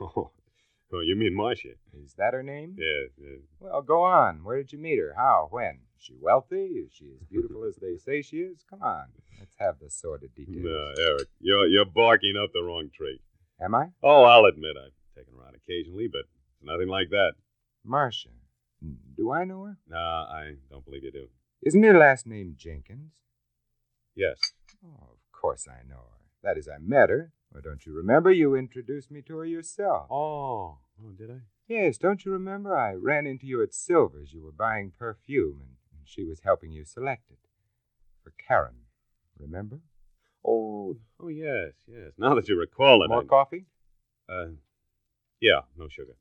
Oh, 0.00 0.32
oh, 0.92 1.00
you 1.00 1.16
mean 1.16 1.34
Marcia? 1.34 1.74
Is 1.92 2.14
that 2.18 2.34
her 2.34 2.42
name? 2.42 2.76
Yeah, 2.78 3.06
yeah. 3.16 3.36
Well, 3.60 3.82
go 3.82 4.02
on. 4.02 4.44
Where 4.44 4.56
did 4.56 4.72
you 4.72 4.78
meet 4.78 4.98
her? 4.98 5.14
How? 5.16 5.48
When? 5.50 5.80
Is 5.96 6.04
she 6.04 6.14
wealthy? 6.20 6.84
Is 6.86 6.92
she 6.92 7.12
as 7.20 7.26
beautiful 7.28 7.64
as 7.64 7.76
they 7.76 7.96
say 7.96 8.22
she 8.22 8.38
is? 8.38 8.64
Come 8.68 8.82
on. 8.82 9.06
Let's 9.38 9.56
have 9.58 9.78
the 9.80 9.90
sordid 9.90 10.34
details. 10.34 10.64
No, 10.64 10.92
Eric, 10.98 11.28
you're 11.40 11.66
you're 11.66 11.84
barking 11.84 12.34
up 12.42 12.50
the 12.52 12.62
wrong 12.62 12.90
tree. 12.94 13.20
Am 13.60 13.74
I? 13.74 13.86
Oh, 14.02 14.24
I'll 14.24 14.44
admit 14.44 14.76
I've 14.76 14.92
taken 15.16 15.34
her 15.38 15.46
out 15.46 15.54
occasionally, 15.54 16.08
but 16.10 16.22
nothing 16.62 16.88
like 16.88 17.10
that. 17.10 17.32
Marcia. 17.84 18.30
Do 19.16 19.32
I 19.32 19.44
know 19.44 19.64
her? 19.64 19.78
Nah, 19.88 20.24
I 20.24 20.52
don't 20.70 20.84
believe 20.84 21.02
you 21.02 21.10
do. 21.10 21.26
Isn't 21.62 21.82
her 21.82 21.98
last 21.98 22.26
name 22.26 22.54
Jenkins? 22.56 23.10
Yes. 24.14 24.38
Oh, 24.84 25.10
of 25.12 25.18
course 25.32 25.66
I 25.68 25.82
know 25.88 25.96
her. 25.96 26.20
That 26.44 26.56
is, 26.56 26.68
I 26.68 26.78
met 26.80 27.10
her. 27.10 27.32
Well, 27.52 27.62
don't 27.62 27.84
you 27.86 27.92
remember? 27.94 28.30
You 28.30 28.54
introduced 28.54 29.10
me 29.10 29.22
to 29.22 29.36
her 29.38 29.44
yourself. 29.46 30.06
Oh, 30.10 30.78
oh, 31.02 31.10
did 31.16 31.30
I? 31.30 31.40
Yes, 31.66 31.98
don't 31.98 32.24
you 32.24 32.32
remember? 32.32 32.76
I 32.76 32.92
ran 32.94 33.26
into 33.26 33.46
you 33.46 33.62
at 33.62 33.74
Silver's. 33.74 34.32
You 34.32 34.42
were 34.42 34.52
buying 34.52 34.92
perfume, 34.98 35.60
and, 35.60 35.70
and 35.92 36.00
she 36.04 36.24
was 36.24 36.40
helping 36.44 36.72
you 36.72 36.84
select 36.84 37.30
it. 37.30 37.38
For 38.22 38.32
Karen. 38.46 38.74
Remember? 39.38 39.80
Oh, 40.44 40.96
oh 41.20 41.28
yes, 41.28 41.72
yes. 41.86 42.12
Now 42.18 42.34
that 42.34 42.48
you 42.48 42.58
recall 42.58 43.02
it, 43.02 43.08
More 43.08 43.22
I- 43.22 43.26
coffee? 43.26 43.66
uh, 44.28 44.46
yeah, 45.40 45.60
no 45.76 45.88
sugar. 45.88 46.16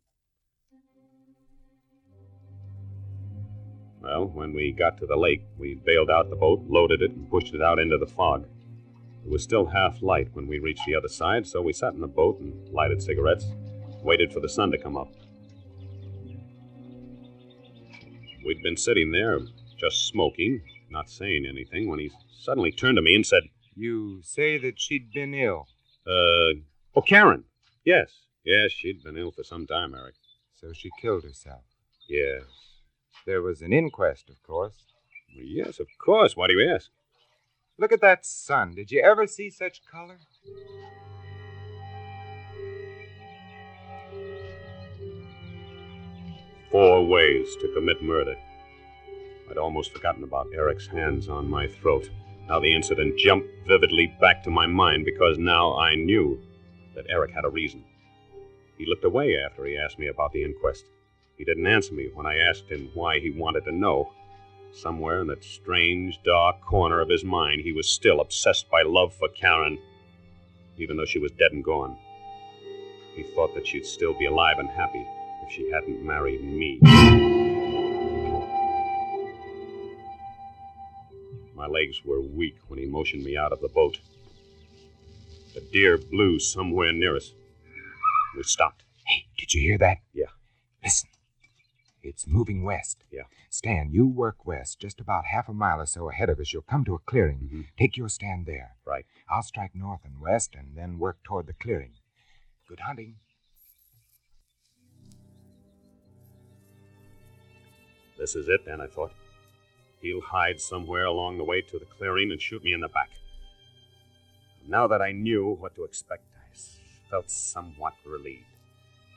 Well, 4.01 4.25
when 4.25 4.53
we 4.53 4.71
got 4.71 4.97
to 4.99 5.05
the 5.07 5.15
lake, 5.17 5.41
we 5.57 5.75
bailed 5.85 6.09
out 6.09 6.29
the 6.29 6.35
boat, 6.35 6.63
loaded 6.67 7.01
it, 7.01 7.11
and 7.11 7.29
pushed 7.29 7.53
it 7.53 7.61
out 7.61 7.79
into 7.79 7.97
the 7.97 8.05
fog. 8.05 8.47
It 9.27 9.31
was 9.31 9.43
still 9.43 9.65
half 9.65 10.01
light 10.01 10.29
when 10.31 10.47
we 10.47 10.59
reached 10.59 10.83
the 10.87 10.95
other 10.95 11.09
side, 11.09 11.45
so 11.45 11.61
we 11.61 11.73
sat 11.73 11.93
in 11.93 11.99
the 11.99 12.07
boat 12.07 12.39
and 12.39 12.69
lighted 12.69 13.03
cigarettes, 13.03 13.45
waited 14.01 14.31
for 14.31 14.39
the 14.39 14.47
sun 14.47 14.71
to 14.71 14.77
come 14.77 14.95
up. 14.95 15.09
We'd 18.45 18.63
been 18.63 18.77
sitting 18.77 19.11
there, 19.11 19.37
just 19.77 20.07
smoking, 20.07 20.61
not 20.89 21.09
saying 21.09 21.45
anything, 21.45 21.89
when 21.89 21.99
he 21.99 22.09
suddenly 22.39 22.71
turned 22.71 22.95
to 22.95 23.01
me 23.01 23.15
and 23.15 23.25
said, 23.25 23.43
You 23.75 24.21
say 24.23 24.57
that 24.59 24.79
she'd 24.79 25.11
been 25.11 25.33
ill, 25.33 25.67
Uh, 26.05 26.63
oh, 26.95 27.01
Karen. 27.05 27.43
Yes, 27.83 28.21
yes, 28.45 28.71
she'd 28.71 29.03
been 29.03 29.17
ill 29.17 29.33
for 29.33 29.43
some 29.43 29.67
time, 29.67 29.93
Eric. 29.93 30.15
so 30.55 30.71
she 30.71 30.89
killed 31.01 31.23
herself. 31.25 31.65
Yes. 32.07 32.43
There 33.25 33.41
was 33.41 33.61
an 33.61 33.73
inquest, 33.73 34.29
of 34.29 34.41
course. 34.41 34.85
Yes, 35.29 35.81
of 35.81 35.87
course. 35.99 36.37
Why 36.37 36.47
do 36.47 36.53
you 36.53 36.71
ask? 36.73 36.89
Look 37.79 37.91
at 37.91 38.01
that 38.01 38.25
sun. 38.25 38.73
Did 38.73 38.91
you 38.91 39.01
ever 39.01 39.27
see 39.27 39.51
such 39.51 39.81
color? 39.85 40.17
Four 46.71 47.07
ways 47.07 47.55
to 47.61 47.71
commit 47.75 48.01
murder. 48.01 48.35
I'd 49.49 49.57
almost 49.57 49.93
forgotten 49.93 50.23
about 50.23 50.47
Eric's 50.55 50.87
hands 50.87 51.29
on 51.29 51.49
my 51.49 51.67
throat. 51.67 52.09
Now 52.47 52.59
the 52.59 52.75
incident 52.75 53.17
jumped 53.17 53.47
vividly 53.67 54.07
back 54.19 54.43
to 54.43 54.49
my 54.49 54.65
mind 54.65 55.05
because 55.05 55.37
now 55.37 55.77
I 55.77 55.95
knew 55.95 56.41
that 56.95 57.05
Eric 57.09 57.31
had 57.31 57.45
a 57.45 57.49
reason. 57.49 57.83
He 58.77 58.87
looked 58.87 59.05
away 59.05 59.37
after 59.37 59.65
he 59.65 59.77
asked 59.77 59.99
me 59.99 60.07
about 60.07 60.31
the 60.33 60.43
inquest. 60.43 60.85
He 61.37 61.45
didn't 61.45 61.67
answer 61.67 61.93
me 61.93 62.09
when 62.13 62.25
I 62.25 62.37
asked 62.37 62.69
him 62.69 62.89
why 62.95 63.19
he 63.19 63.29
wanted 63.31 63.65
to 63.65 63.71
know. 63.71 64.11
Somewhere 64.73 65.21
in 65.21 65.27
that 65.27 65.43
strange, 65.43 66.19
dark 66.23 66.61
corner 66.61 66.99
of 67.01 67.09
his 67.09 67.23
mind, 67.23 67.61
he 67.61 67.71
was 67.71 67.89
still 67.89 68.21
obsessed 68.21 68.69
by 68.69 68.83
love 68.83 69.13
for 69.13 69.27
Karen, 69.29 69.79
even 70.77 70.97
though 70.97 71.05
she 71.05 71.19
was 71.19 71.31
dead 71.31 71.51
and 71.51 71.63
gone. 71.63 71.97
He 73.15 73.23
thought 73.23 73.55
that 73.55 73.65
she'd 73.65 73.85
still 73.85 74.17
be 74.17 74.25
alive 74.25 74.59
and 74.59 74.69
happy 74.69 75.05
if 75.43 75.51
she 75.51 75.71
hadn't 75.71 76.05
married 76.05 76.43
me. 76.43 76.79
My 81.55 81.65
legs 81.65 82.05
were 82.05 82.21
weak 82.21 82.57
when 82.67 82.79
he 82.79 82.85
motioned 82.85 83.23
me 83.23 83.35
out 83.35 83.51
of 83.51 83.61
the 83.61 83.67
boat. 83.69 83.97
A 85.55 85.59
deer 85.59 85.97
blew 85.97 86.37
somewhere 86.37 86.93
near 86.93 87.15
us. 87.15 87.33
We 88.35 88.43
stopped. 88.43 88.83
Hey, 89.05 89.25
did 89.39 89.55
you 89.55 89.61
hear 89.61 89.79
that? 89.79 89.97
Yeah. 90.13 90.27
It's 92.07 92.25
moving 92.25 92.63
west. 92.63 93.03
Yeah. 93.11 93.23
Stan, 93.49 93.91
you 93.91 94.07
work 94.07 94.45
west, 94.45 94.79
just 94.79 95.01
about 95.01 95.25
half 95.25 95.49
a 95.49 95.53
mile 95.53 95.81
or 95.81 95.85
so 95.85 96.09
ahead 96.09 96.29
of 96.29 96.39
us. 96.39 96.53
You'll 96.53 96.61
come 96.61 96.85
to 96.85 96.95
a 96.95 96.99
clearing. 96.99 97.49
Mhm. 97.51 97.67
Take 97.77 97.97
your 97.97 98.07
stand 98.07 98.45
there. 98.45 98.77
Right. 98.85 99.05
I'll 99.29 99.43
strike 99.43 99.75
north 99.75 100.05
and 100.05 100.21
west 100.21 100.55
and 100.55 100.77
then 100.77 100.99
work 100.99 101.21
toward 101.23 101.47
the 101.47 101.53
clearing. 101.53 101.95
Good 102.65 102.79
hunting. 102.79 103.19
This 108.17 108.35
is 108.37 108.47
it, 108.47 108.63
then, 108.65 108.79
I 108.79 108.87
thought. 108.87 109.13
He'll 109.99 110.21
hide 110.21 110.61
somewhere 110.61 111.05
along 111.05 111.37
the 111.37 111.43
way 111.43 111.61
to 111.61 111.77
the 111.77 111.85
clearing 111.85 112.31
and 112.31 112.41
shoot 112.41 112.63
me 112.63 112.71
in 112.71 112.79
the 112.79 112.87
back. 112.87 113.09
Now 114.65 114.87
that 114.87 115.01
I 115.01 115.11
knew 115.11 115.45
what 115.45 115.75
to 115.75 115.83
expect, 115.83 116.23
I 116.35 116.55
felt 117.09 117.29
somewhat 117.29 117.93
relieved. 118.05 118.45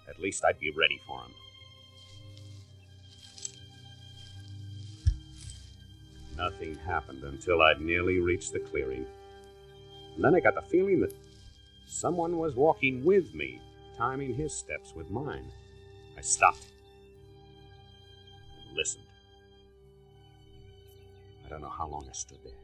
At 0.09 0.18
least 0.18 0.44
I'd 0.44 0.59
be 0.59 0.70
ready 0.70 0.99
for 1.06 1.23
him. 1.23 1.35
Nothing 6.40 6.75
happened 6.87 7.23
until 7.23 7.61
I'd 7.61 7.82
nearly 7.82 8.18
reached 8.18 8.54
the 8.54 8.61
clearing. 8.61 9.04
And 10.14 10.25
then 10.25 10.35
I 10.35 10.40
got 10.40 10.54
the 10.54 10.62
feeling 10.62 11.00
that 11.00 11.12
someone 11.87 12.38
was 12.38 12.56
walking 12.56 13.04
with 13.04 13.35
me, 13.35 13.61
timing 13.99 14.32
his 14.32 14.54
steps 14.54 14.94
with 14.94 15.11
mine. 15.11 15.52
I 16.16 16.23
stopped 16.23 16.64
and 18.66 18.75
listened. 18.75 19.04
I 21.44 21.50
don't 21.50 21.61
know 21.61 21.68
how 21.68 21.87
long 21.87 22.06
I 22.09 22.12
stood 22.12 22.38
there, 22.42 22.54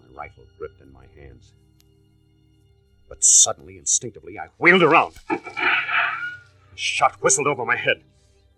my 0.00 0.22
rifle 0.22 0.42
gripped 0.58 0.80
in 0.80 0.92
my 0.92 1.06
hands. 1.16 1.52
But 3.08 3.22
suddenly, 3.22 3.78
instinctively, 3.78 4.36
I 4.36 4.48
wheeled 4.58 4.82
around. 4.82 5.14
A 5.30 5.40
shot 6.74 7.22
whistled 7.22 7.46
over 7.46 7.64
my 7.64 7.76
head. 7.76 8.02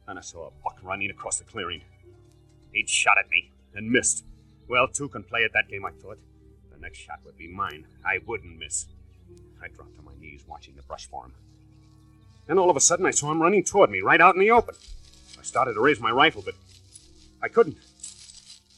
Then 0.06 0.16
I 0.16 0.22
saw 0.22 0.46
a 0.46 0.62
buck 0.64 0.78
running 0.82 1.10
across 1.10 1.38
the 1.38 1.44
clearing. 1.44 1.82
He'd 2.72 2.88
shot 2.88 3.18
at 3.18 3.28
me 3.28 3.52
and 3.76 3.90
missed. 3.90 4.24
Well, 4.68 4.88
two 4.88 5.08
can 5.08 5.22
play 5.22 5.44
at 5.44 5.52
that 5.52 5.68
game, 5.68 5.84
I 5.84 5.90
thought. 5.92 6.18
The 6.72 6.78
next 6.78 6.98
shot 6.98 7.20
would 7.24 7.36
be 7.36 7.48
mine. 7.48 7.86
I 8.04 8.18
wouldn't 8.26 8.58
miss. 8.58 8.86
I 9.62 9.68
dropped 9.68 9.96
to 9.96 10.02
my 10.02 10.12
knees, 10.20 10.44
watching 10.46 10.74
the 10.76 10.82
brush 10.82 11.06
for 11.08 11.24
him. 11.24 11.32
Then 12.46 12.58
all 12.58 12.70
of 12.70 12.76
a 12.76 12.80
sudden, 12.80 13.06
I 13.06 13.10
saw 13.10 13.30
him 13.30 13.40
running 13.42 13.64
toward 13.64 13.90
me, 13.90 14.00
right 14.00 14.20
out 14.20 14.34
in 14.34 14.40
the 14.40 14.50
open. 14.50 14.74
I 15.38 15.42
started 15.42 15.74
to 15.74 15.80
raise 15.80 16.00
my 16.00 16.10
rifle, 16.10 16.42
but 16.44 16.54
I 17.42 17.48
couldn't. 17.48 17.76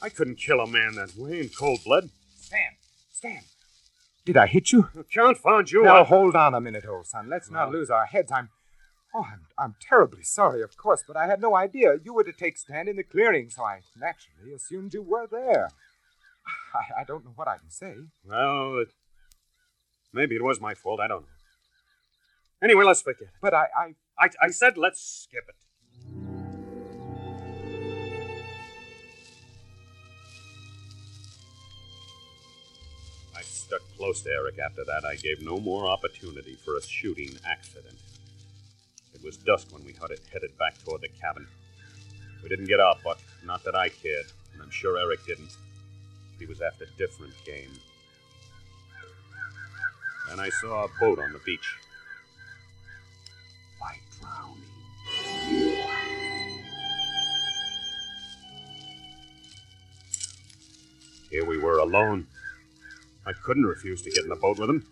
I 0.00 0.08
couldn't 0.08 0.36
kill 0.36 0.60
a 0.60 0.66
man 0.66 0.94
that 0.94 1.16
way 1.16 1.40
in 1.40 1.48
cold 1.48 1.80
blood. 1.84 2.08
Stan! 2.36 2.72
Stan! 3.12 3.40
Did 4.24 4.36
I 4.36 4.46
hit 4.46 4.72
you? 4.72 4.88
Count 5.12 5.38
found 5.38 5.70
you. 5.72 5.82
Now 5.84 6.02
I- 6.02 6.04
hold 6.04 6.36
on 6.36 6.54
a 6.54 6.60
minute, 6.60 6.84
old 6.86 7.06
son. 7.06 7.28
Let's 7.28 7.50
not 7.50 7.70
lose 7.72 7.90
our 7.90 8.06
heads. 8.06 8.30
I'm, 8.30 8.50
oh, 9.18 9.26
I'm, 9.32 9.40
I'm 9.58 9.74
terribly 9.80 10.22
sorry, 10.22 10.62
of 10.62 10.76
course, 10.76 11.02
but 11.06 11.16
I 11.16 11.26
had 11.26 11.40
no 11.40 11.56
idea 11.56 11.98
you 12.04 12.14
were 12.14 12.24
to 12.24 12.32
take 12.32 12.56
stand 12.56 12.88
in 12.88 12.96
the 12.96 13.02
clearing, 13.02 13.50
so 13.50 13.64
I 13.64 13.80
naturally 13.96 14.54
assumed 14.54 14.94
you 14.94 15.02
were 15.02 15.26
there. 15.26 15.70
I, 16.74 17.00
I 17.00 17.04
don't 17.04 17.24
know 17.24 17.32
what 17.34 17.48
I 17.48 17.58
can 17.58 17.70
say. 17.70 17.94
Well, 18.24 18.78
it, 18.78 18.88
maybe 20.12 20.36
it 20.36 20.42
was 20.42 20.60
my 20.60 20.74
fault. 20.74 21.00
I 21.00 21.08
don't 21.08 21.22
know. 21.22 21.28
Anyway, 22.62 22.84
let's 22.84 23.02
forget 23.02 23.22
it. 23.22 23.28
But 23.40 23.54
I, 23.54 23.66
I, 23.76 23.94
I, 24.18 24.28
I 24.42 24.50
said 24.50 24.76
let's 24.76 25.00
skip 25.00 25.44
it. 25.48 25.54
I 33.36 33.42
stuck 33.42 33.80
close 33.96 34.22
to 34.22 34.30
Eric 34.30 34.58
after 34.58 34.84
that. 34.84 35.04
I 35.04 35.16
gave 35.16 35.42
no 35.42 35.58
more 35.58 35.86
opportunity 35.86 36.56
for 36.64 36.76
a 36.76 36.82
shooting 36.82 37.36
accident. 37.44 37.98
It 39.18 39.24
was 39.24 39.36
dusk 39.36 39.72
when 39.72 39.84
we 39.84 39.94
headed, 40.00 40.20
headed 40.32 40.56
back 40.58 40.82
toward 40.84 41.00
the 41.00 41.08
cabin. 41.08 41.46
We 42.42 42.48
didn't 42.48 42.66
get 42.66 42.78
out, 42.78 43.02
Buck. 43.02 43.18
Not 43.44 43.64
that 43.64 43.74
I 43.74 43.88
cared, 43.88 44.26
and 44.52 44.62
I'm 44.62 44.70
sure 44.70 44.96
Eric 44.96 45.26
didn't. 45.26 45.56
He 46.38 46.46
was 46.46 46.60
after 46.60 46.86
different 46.96 47.34
game. 47.44 47.70
Then 50.28 50.38
I 50.38 50.50
saw 50.50 50.84
a 50.84 50.88
boat 51.00 51.18
on 51.18 51.32
the 51.32 51.40
beach. 51.44 51.68
By 53.80 53.96
drowning. 54.20 54.62
Here 61.30 61.44
we 61.44 61.58
were 61.58 61.78
alone. 61.78 62.26
I 63.26 63.32
couldn't 63.32 63.66
refuse 63.66 64.00
to 64.02 64.10
get 64.10 64.24
in 64.24 64.30
the 64.30 64.36
boat 64.36 64.58
with 64.58 64.70
him. 64.70 64.86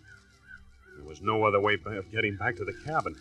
There 0.96 1.08
was 1.08 1.22
no 1.22 1.44
other 1.44 1.60
way 1.60 1.74
of 1.86 2.10
getting 2.10 2.36
back 2.36 2.56
to 2.56 2.64
the 2.64 2.74
cabin. 2.84 3.16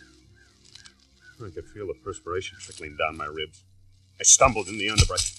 I 1.44 1.50
could 1.50 1.68
feel 1.68 1.86
the 1.86 1.94
perspiration 1.94 2.58
trickling 2.60 2.96
down 2.96 3.16
my 3.16 3.26
ribs. 3.26 3.62
I 4.18 4.22
stumbled 4.22 4.68
in 4.68 4.78
the 4.78 4.88
underbrush. 4.90 5.34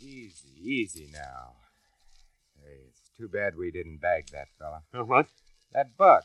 easy, 0.00 0.48
easy 0.62 1.08
now. 1.12 1.54
Hey, 2.62 2.78
it's 2.88 3.10
too 3.16 3.28
bad 3.28 3.56
we 3.56 3.70
didn't 3.70 3.98
bag 3.98 4.28
that 4.32 4.48
fella. 4.58 4.82
Uh, 4.92 5.04
what? 5.04 5.26
That 5.72 5.96
buck. 5.96 6.24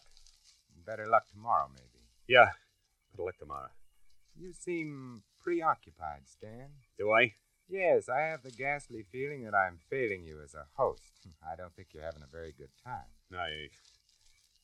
Better 0.85 1.05
luck 1.05 1.27
tomorrow, 1.31 1.67
maybe. 1.73 2.05
Yeah, 2.27 2.51
better 3.11 3.25
look 3.25 3.37
tomorrow. 3.37 3.69
You 4.35 4.53
seem 4.53 5.23
preoccupied, 5.43 6.21
Stan. 6.25 6.69
Do 6.97 7.11
I? 7.11 7.33
Yes, 7.67 8.09
I 8.09 8.21
have 8.21 8.41
the 8.43 8.51
ghastly 8.51 9.05
feeling 9.11 9.43
that 9.43 9.53
I'm 9.53 9.79
failing 9.89 10.23
you 10.23 10.41
as 10.43 10.53
a 10.55 10.65
host. 10.75 11.11
I 11.51 11.55
don't 11.55 11.75
think 11.75 11.89
you're 11.93 12.03
having 12.03 12.23
a 12.23 12.31
very 12.31 12.53
good 12.57 12.71
time. 12.83 13.11
I. 13.33 13.67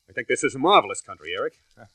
I 0.10 0.14
think 0.14 0.28
this 0.28 0.44
is 0.44 0.56
a 0.56 0.60
marvelous 0.60 1.02
country, 1.02 1.34
Eric. 1.38 1.60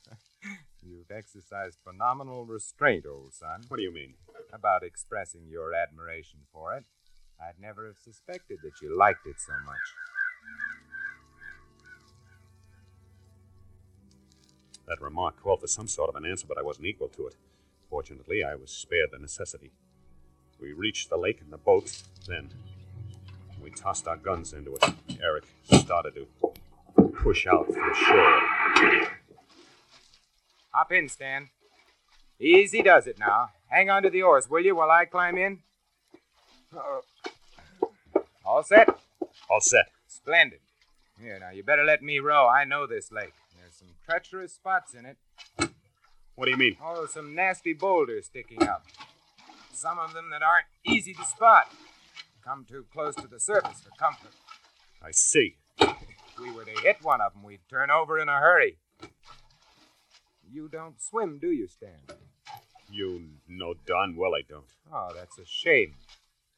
You've 0.83 1.11
exercised 1.11 1.77
phenomenal 1.83 2.45
restraint, 2.45 3.05
old 3.05 3.33
son, 3.33 3.61
What 3.67 3.77
do 3.77 3.83
you 3.83 3.93
mean? 3.93 4.15
about 4.53 4.83
expressing 4.83 5.47
your 5.49 5.73
admiration 5.73 6.39
for 6.51 6.75
it. 6.75 6.83
I'd 7.39 7.59
never 7.61 7.87
have 7.87 7.97
suspected 7.97 8.57
that 8.63 8.81
you 8.81 8.97
liked 8.97 9.25
it 9.25 9.39
so 9.39 9.53
much. 9.65 9.77
That 14.87 14.99
remark 14.99 15.41
called 15.41 15.61
for 15.61 15.67
some 15.67 15.87
sort 15.87 16.09
of 16.09 16.15
an 16.17 16.25
answer, 16.25 16.45
but 16.47 16.57
I 16.57 16.63
wasn't 16.63 16.87
equal 16.87 17.07
to 17.09 17.27
it. 17.27 17.35
Fortunately, 17.89 18.43
I 18.43 18.55
was 18.55 18.71
spared 18.71 19.09
the 19.11 19.19
necessity. 19.19 19.71
We 20.59 20.73
reached 20.73 21.09
the 21.09 21.17
lake 21.17 21.39
in 21.41 21.49
the 21.49 21.57
boat. 21.57 22.03
Then 22.27 22.49
we 23.63 23.69
tossed 23.71 24.07
our 24.07 24.17
guns 24.17 24.51
into 24.53 24.75
it. 24.75 24.83
Eric 25.21 25.45
started 25.71 26.15
to 26.15 26.27
push 27.21 27.45
out 27.45 27.67
from 27.67 27.93
shore. 27.93 28.41
Hop 30.73 30.91
in, 30.91 31.07
Stan. 31.07 31.49
Easy 32.39 32.81
does 32.81 33.05
it 33.05 33.19
now. 33.19 33.49
Hang 33.67 33.89
on 33.89 34.03
to 34.03 34.09
the 34.09 34.23
oars, 34.23 34.49
will 34.49 34.65
you, 34.65 34.75
while 34.75 34.89
I 34.89 35.05
climb 35.05 35.37
in? 35.37 35.59
Uh, 36.75 37.01
all 38.43 38.63
set? 38.63 38.89
All 39.49 39.61
set. 39.61 39.85
Splendid. 40.07 40.59
Here, 41.21 41.37
now, 41.39 41.51
you 41.51 41.63
better 41.63 41.83
let 41.83 42.01
me 42.01 42.19
row. 42.19 42.47
I 42.47 42.63
know 42.65 42.87
this 42.87 43.11
lake. 43.11 43.33
There's 43.59 43.75
some 43.75 43.89
treacherous 44.05 44.53
spots 44.53 44.93
in 44.93 45.05
it. 45.05 45.17
What 46.35 46.45
do 46.45 46.51
you 46.51 46.57
mean? 46.57 46.77
Oh, 46.83 47.05
some 47.05 47.35
nasty 47.35 47.73
boulders 47.73 48.25
sticking 48.25 48.63
up. 48.63 48.85
Some 49.73 49.99
of 49.99 50.13
them 50.13 50.29
that 50.31 50.41
aren't 50.41 50.65
easy 50.83 51.13
to 51.13 51.23
spot. 51.23 51.71
Come 52.43 52.65
too 52.67 52.85
close 52.91 53.13
to 53.15 53.27
the 53.27 53.39
surface 53.39 53.81
for 53.81 53.91
comfort. 53.99 54.31
I 55.03 55.11
see. 55.11 55.57
If 56.41 56.47
we 56.47 56.55
were 56.55 56.65
to 56.65 56.81
hit 56.81 56.97
one 57.03 57.21
of 57.21 57.33
them, 57.33 57.43
we'd 57.43 57.59
turn 57.69 57.91
over 57.91 58.17
in 58.17 58.27
a 58.27 58.39
hurry. 58.39 58.79
You 60.51 60.69
don't 60.69 60.99
swim, 60.99 61.37
do 61.39 61.51
you, 61.51 61.67
Stan? 61.67 61.99
You 62.91 63.27
know 63.47 63.75
darn 63.85 64.15
well 64.15 64.33
I 64.33 64.41
don't. 64.49 64.65
Oh, 64.91 65.09
that's 65.15 65.37
a 65.37 65.45
shame. 65.45 65.93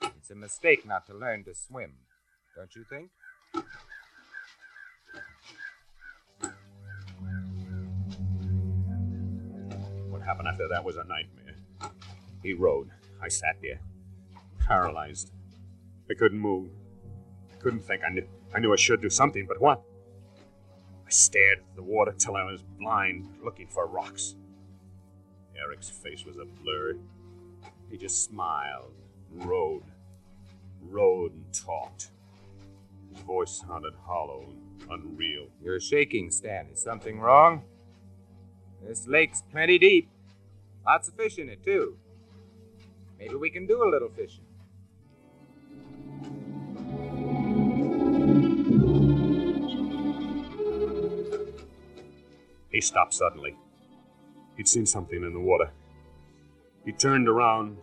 It's 0.01 0.31
a 0.31 0.35
mistake 0.35 0.85
not 0.87 1.05
to 1.07 1.13
learn 1.13 1.43
to 1.45 1.53
swim, 1.53 1.95
don't 2.55 2.73
you 2.75 2.85
think? 2.89 3.09
What 10.09 10.21
happened 10.21 10.47
after 10.47 10.69
that 10.69 10.85
was 10.85 10.95
a 10.95 11.03
nightmare. 11.03 11.91
He 12.41 12.53
rowed. 12.53 12.89
I 13.21 13.27
sat 13.27 13.57
there, 13.61 13.81
paralyzed. 14.65 15.31
I 16.09 16.13
couldn't 16.13 16.39
move. 16.39 16.69
I 17.51 17.61
couldn't 17.61 17.81
think. 17.81 18.01
I 18.07 18.13
knew, 18.13 18.27
I 18.55 18.59
knew 18.59 18.71
I 18.71 18.77
should 18.77 19.01
do 19.01 19.09
something, 19.09 19.45
but 19.47 19.59
what? 19.59 19.81
I 21.05 21.09
stared 21.09 21.59
at 21.59 21.75
the 21.75 21.83
water 21.83 22.13
till 22.17 22.35
I 22.35 22.43
was 22.43 22.61
blind, 22.79 23.27
looking 23.43 23.67
for 23.67 23.87
rocks. 23.87 24.35
Eric's 25.57 25.89
face 25.89 26.25
was 26.25 26.37
a 26.37 26.45
blur. 26.45 26.95
He 27.89 27.97
just 27.97 28.23
smiled, 28.23 28.93
rowed, 29.31 29.83
rowed 30.81 31.33
and 31.33 31.53
talked. 31.53 32.11
His 33.11 33.23
voice 33.23 33.63
sounded 33.67 33.93
hollow 34.05 34.45
and 34.89 34.91
unreal. 34.91 35.47
You're 35.63 35.79
shaking, 35.79 36.31
Stan. 36.31 36.67
Is 36.71 36.81
something 36.81 37.19
wrong? 37.19 37.63
This 38.85 39.07
lake's 39.07 39.43
plenty 39.51 39.79
deep. 39.79 40.09
Lots 40.85 41.07
of 41.07 41.15
fish 41.15 41.37
in 41.37 41.49
it, 41.49 41.63
too. 41.63 41.97
Maybe 43.17 43.35
we 43.35 43.49
can 43.49 43.65
do 43.65 43.83
a 43.83 43.89
little 43.89 44.09
fishing. 44.09 44.43
He 52.73 52.81
stopped 52.81 53.13
suddenly. 53.13 53.55
He'd 54.57 54.67
seen 54.67 54.87
something 54.87 55.23
in 55.23 55.31
the 55.31 55.39
water. 55.39 55.69
He 56.83 56.91
turned 56.91 57.29
around, 57.29 57.77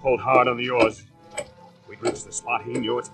pulled 0.00 0.20
hard 0.20 0.46
on 0.46 0.56
the 0.56 0.70
oars. 0.70 1.02
We'd 1.88 2.00
reached 2.00 2.24
the 2.24 2.32
spot, 2.32 2.62
he 2.62 2.72
knew 2.72 3.00
it. 3.00 3.10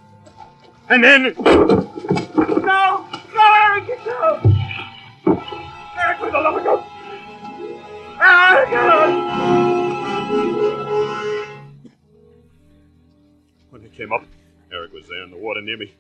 And 0.90 1.02
then. 1.02 1.34
No! 1.42 3.06
No, 3.34 3.54
Eric, 3.62 3.88
no! 4.06 4.40
Eric, 5.98 6.18
for 6.18 6.30
the 6.30 6.38
love 6.38 6.56
of 6.56 6.64
God! 6.64 6.84
Eric! 8.20 8.68
When 13.70 13.82
I 13.82 13.88
came 13.96 14.12
up, 14.12 14.24
Eric 14.70 14.92
was 14.92 15.08
there 15.08 15.22
in 15.24 15.30
the 15.30 15.38
water 15.38 15.62
near 15.62 15.78
me. 15.78 15.94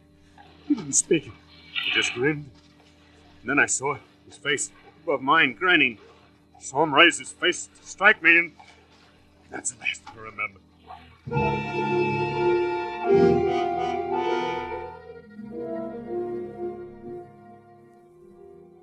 He 0.66 0.74
didn't 0.74 0.92
speak. 0.92 1.24
He 1.24 1.90
just 1.94 2.12
grinned. 2.12 2.50
And 3.40 3.50
then 3.50 3.58
I 3.58 3.66
saw 3.66 3.96
his 4.28 4.36
face 4.38 4.70
above 5.04 5.22
mine, 5.22 5.54
grinning. 5.54 5.98
I 6.56 6.60
saw 6.60 6.82
him 6.82 6.94
raise 6.94 7.18
his 7.18 7.32
face 7.32 7.68
to 7.80 7.86
strike 7.86 8.22
me, 8.22 8.38
and 8.38 8.52
that's 9.50 9.72
the 9.72 9.80
last 9.80 10.02
I 10.06 10.18
remember. 10.18 10.60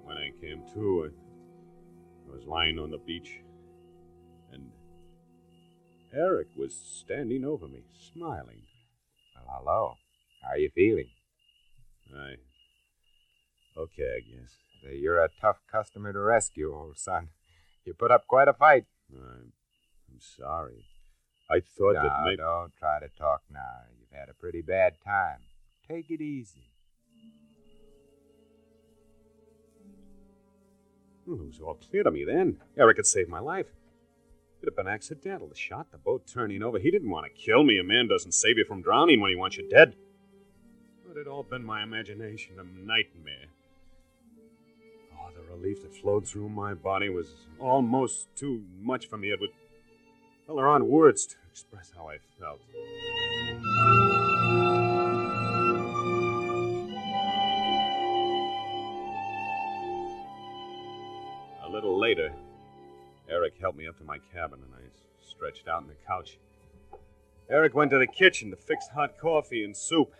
When 0.03 0.17
I 0.17 0.31
came 0.41 0.63
to, 0.73 1.09
I, 1.09 2.31
I 2.31 2.35
was 2.35 2.45
lying 2.47 2.79
on 2.79 2.91
the 2.91 2.97
beach, 2.97 3.39
and 4.51 4.71
Eric 6.13 6.47
was 6.57 6.73
standing 6.75 7.45
over 7.45 7.67
me, 7.67 7.83
smiling. 8.13 8.63
Well, 9.35 9.45
hello. 9.59 9.93
How 10.41 10.51
are 10.51 10.57
you 10.57 10.69
feeling? 10.73 11.09
I. 12.15 12.35
Okay, 13.77 14.03
I 14.03 14.21
guess. 14.21 14.64
Say, 14.85 14.97
You're 14.97 15.23
a 15.23 15.29
tough 15.41 15.57
customer 15.71 16.13
to 16.13 16.19
rescue, 16.19 16.73
old 16.75 16.97
son. 16.97 17.29
You 17.85 17.93
put 17.93 18.11
up 18.11 18.27
quite 18.27 18.47
a 18.47 18.53
fight. 18.53 18.85
I'm, 19.11 19.53
I'm 20.11 20.19
sorry. 20.19 20.85
I 21.49 21.59
thought 21.59 21.93
no, 21.93 22.03
that 22.03 22.23
maybe. 22.23 22.37
don't 22.37 22.73
try 22.77 22.99
to 22.99 23.09
talk 23.17 23.41
now. 23.51 23.83
You've 23.99 24.17
had 24.17 24.29
a 24.29 24.33
pretty 24.33 24.61
bad 24.61 24.93
time. 25.03 25.39
Take 25.87 26.09
it 26.09 26.21
easy. 26.21 26.71
Well, 31.25 31.39
it 31.41 31.47
was 31.47 31.59
all 31.59 31.75
clear 31.75 32.03
to 32.03 32.11
me 32.11 32.23
then. 32.25 32.57
Eric 32.77 32.97
had 32.97 33.05
saved 33.05 33.29
my 33.29 33.39
life. 33.39 33.67
It 34.61 34.65
had 34.65 34.75
been 34.75 34.87
accidental. 34.87 35.47
The 35.47 35.55
shot, 35.55 35.91
the 35.91 35.97
boat 35.97 36.27
turning 36.27 36.63
over. 36.63 36.79
He 36.79 36.91
didn't 36.91 37.09
want 37.09 37.25
to 37.25 37.31
kill 37.31 37.63
me. 37.63 37.79
A 37.79 37.83
man 37.83 38.07
doesn't 38.07 38.33
save 38.33 38.57
you 38.57 38.65
from 38.65 38.81
drowning 38.81 39.19
when 39.19 39.31
he 39.31 39.35
wants 39.35 39.57
you 39.57 39.67
dead. 39.69 39.95
But 41.07 41.17
it 41.17 41.27
all 41.27 41.43
been 41.43 41.63
my 41.63 41.83
imagination, 41.83 42.59
a 42.59 42.63
nightmare. 42.63 43.49
The 45.55 45.61
relief 45.61 45.83
that 45.83 45.95
flowed 45.95 46.27
through 46.27 46.49
my 46.49 46.73
body 46.73 47.07
was 47.07 47.33
almost 47.59 48.27
too 48.35 48.63
much 48.81 49.07
for 49.07 49.17
me. 49.17 49.31
It 49.31 49.39
would. 49.39 49.51
Well, 50.47 50.57
there 50.57 50.67
aren't 50.67 50.85
words 50.85 51.25
to 51.27 51.35
express 51.49 51.93
how 51.95 52.09
I 52.09 52.17
felt. 52.37 52.59
A 61.63 61.69
little 61.69 61.97
later, 61.97 62.33
Eric 63.29 63.53
helped 63.59 63.77
me 63.77 63.87
up 63.87 63.97
to 63.99 64.03
my 64.03 64.17
cabin, 64.33 64.59
and 64.61 64.73
I 64.73 64.81
stretched 65.25 65.69
out 65.69 65.83
on 65.83 65.87
the 65.87 65.95
couch. 66.05 66.37
Eric 67.49 67.73
went 67.73 67.91
to 67.91 67.97
the 67.97 68.07
kitchen 68.07 68.49
to 68.51 68.57
fix 68.57 68.89
hot 68.89 69.17
coffee 69.17 69.63
and 69.63 69.75
soup. 69.75 70.13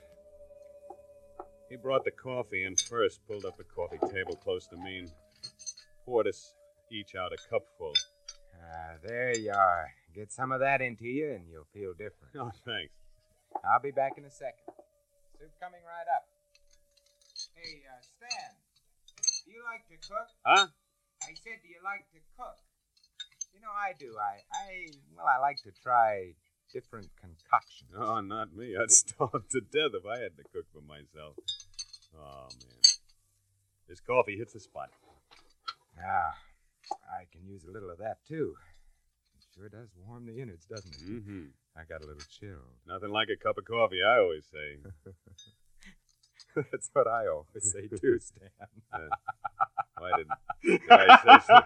He 1.69 1.75
brought 1.75 2.05
the 2.05 2.11
coffee 2.11 2.63
in 2.63 2.77
first, 2.77 3.19
pulled 3.27 3.43
up 3.43 3.59
a 3.59 3.63
coffee 3.63 3.99
table 4.13 4.35
close 4.37 4.65
to 4.67 4.77
me, 4.77 4.99
and 4.99 5.11
poured 6.05 6.27
us 6.27 6.53
each 6.91 7.15
out 7.15 7.33
a 7.33 7.37
cupful. 7.49 7.93
Ah, 8.55 8.93
there 9.03 9.35
you 9.35 9.51
are. 9.51 9.89
Get 10.13 10.31
some 10.31 10.51
of 10.51 10.59
that 10.61 10.81
into 10.81 11.05
you, 11.05 11.31
and 11.31 11.49
you'll 11.49 11.67
feel 11.73 11.91
different. 11.91 12.31
Oh, 12.39 12.51
thanks. 12.65 12.93
I'll 13.63 13.81
be 13.81 13.91
back 13.91 14.17
in 14.17 14.25
a 14.25 14.29
second. 14.29 14.67
Soup 15.39 15.51
coming 15.59 15.81
right 15.87 16.07
up. 16.15 16.27
Hey, 17.55 17.81
uh, 17.87 17.99
Stan, 18.03 18.51
do 19.45 19.51
you 19.51 19.63
like 19.63 19.87
to 19.87 19.97
cook? 20.07 20.27
Huh? 20.45 20.67
I 21.23 21.33
said, 21.33 21.63
do 21.63 21.69
you 21.69 21.79
like 21.83 22.05
to 22.13 22.19
cook? 22.37 22.59
You 23.53 23.61
know, 23.61 23.71
I 23.71 23.93
do. 23.97 24.13
I, 24.19 24.43
I, 24.53 24.87
well, 25.15 25.25
I 25.25 25.39
like 25.39 25.57
to 25.63 25.71
try 25.71 26.35
different 26.73 27.07
concoctions. 27.19 27.91
Oh, 27.97 28.19
not 28.21 28.53
me. 28.55 28.75
I'd 28.75 28.91
starve 29.03 29.47
to 29.49 29.61
death 29.61 29.95
if 29.95 30.05
I 30.05 30.19
had 30.19 30.35
to 30.37 30.43
cook 30.53 30.65
for 30.73 30.81
myself. 30.81 31.35
Oh, 32.15 32.47
man. 32.51 32.81
This 33.87 34.01
coffee 34.01 34.37
hits 34.37 34.53
the 34.53 34.59
spot. 34.59 34.89
Ah, 35.99 36.35
I 37.09 37.25
can 37.31 37.45
use 37.47 37.63
a 37.65 37.71
little 37.71 37.89
of 37.89 37.97
that, 37.99 38.17
too. 38.27 38.55
It 39.37 39.45
sure 39.55 39.69
does 39.69 39.89
warm 40.07 40.25
the 40.25 40.41
innards, 40.41 40.65
doesn't 40.65 40.93
it? 40.93 41.09
Mm-hmm. 41.09 41.45
I 41.77 41.83
got 41.87 42.03
a 42.03 42.07
little 42.07 42.23
chill. 42.29 42.63
Nothing 42.87 43.11
like 43.11 43.29
a 43.29 43.37
cup 43.41 43.57
of 43.57 43.65
coffee, 43.65 43.99
I 44.05 44.19
always 44.19 44.45
say. 44.45 44.77
That's 46.71 46.89
what 46.93 47.07
I 47.07 47.27
always 47.27 47.71
say, 47.71 47.87
too, 47.87 48.19
Stan. 48.21 48.49
Why 49.97 50.11
did, 50.17 50.27
did 50.63 50.81
I 50.89 51.17
say 51.23 51.45
so- 51.47 51.63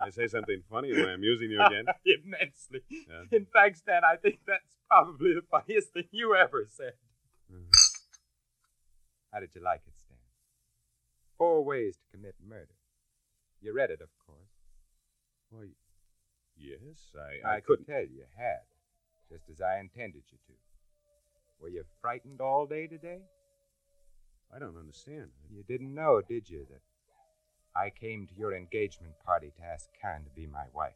I 0.00 0.10
say 0.10 0.26
something 0.28 0.62
funny? 0.70 0.92
Am 0.92 1.06
I 1.06 1.12
amusing 1.12 1.50
you 1.50 1.60
again? 1.60 1.84
Immensely. 2.06 2.80
Yeah. 2.90 3.24
In 3.36 3.46
fact, 3.52 3.78
Stan, 3.78 4.02
I 4.04 4.16
think 4.16 4.40
that's 4.46 4.76
probably 4.88 5.34
the 5.34 5.42
funniest 5.50 5.92
thing 5.92 6.04
you 6.12 6.34
ever 6.36 6.66
said. 6.68 6.92
Mhm. 7.52 7.66
How 9.32 9.40
did 9.40 9.54
you 9.54 9.62
like 9.62 9.82
it, 9.86 9.94
Stan? 9.98 10.16
Four 11.36 11.64
ways 11.64 11.96
to 11.96 12.16
commit 12.16 12.34
murder. 12.44 12.74
You 13.60 13.74
read 13.74 13.90
it, 13.90 14.00
of 14.00 14.10
course. 14.24 14.38
Why, 15.50 15.66
yes, 16.56 16.78
I, 17.16 17.48
I, 17.48 17.56
I 17.56 17.60
couldn't. 17.60 17.86
could 17.86 17.92
tell 17.92 18.02
you 18.02 18.24
had, 18.36 18.62
just 19.30 19.50
as 19.50 19.60
I 19.60 19.80
intended 19.80 20.22
you 20.30 20.38
to. 20.46 20.52
Were 21.60 21.68
you 21.68 21.84
frightened 22.00 22.40
all 22.40 22.66
day 22.66 22.86
today? 22.86 23.20
I 24.54 24.58
don't 24.58 24.76
understand. 24.78 25.30
You 25.50 25.64
didn't 25.66 25.94
know, 25.94 26.22
did 26.26 26.48
you, 26.48 26.66
that 26.70 26.82
I 27.74 27.90
came 27.90 28.26
to 28.26 28.34
your 28.34 28.54
engagement 28.54 29.14
party 29.24 29.52
to 29.56 29.64
ask 29.64 29.88
Karen 30.00 30.24
to 30.24 30.30
be 30.30 30.46
my 30.46 30.66
wife? 30.72 30.92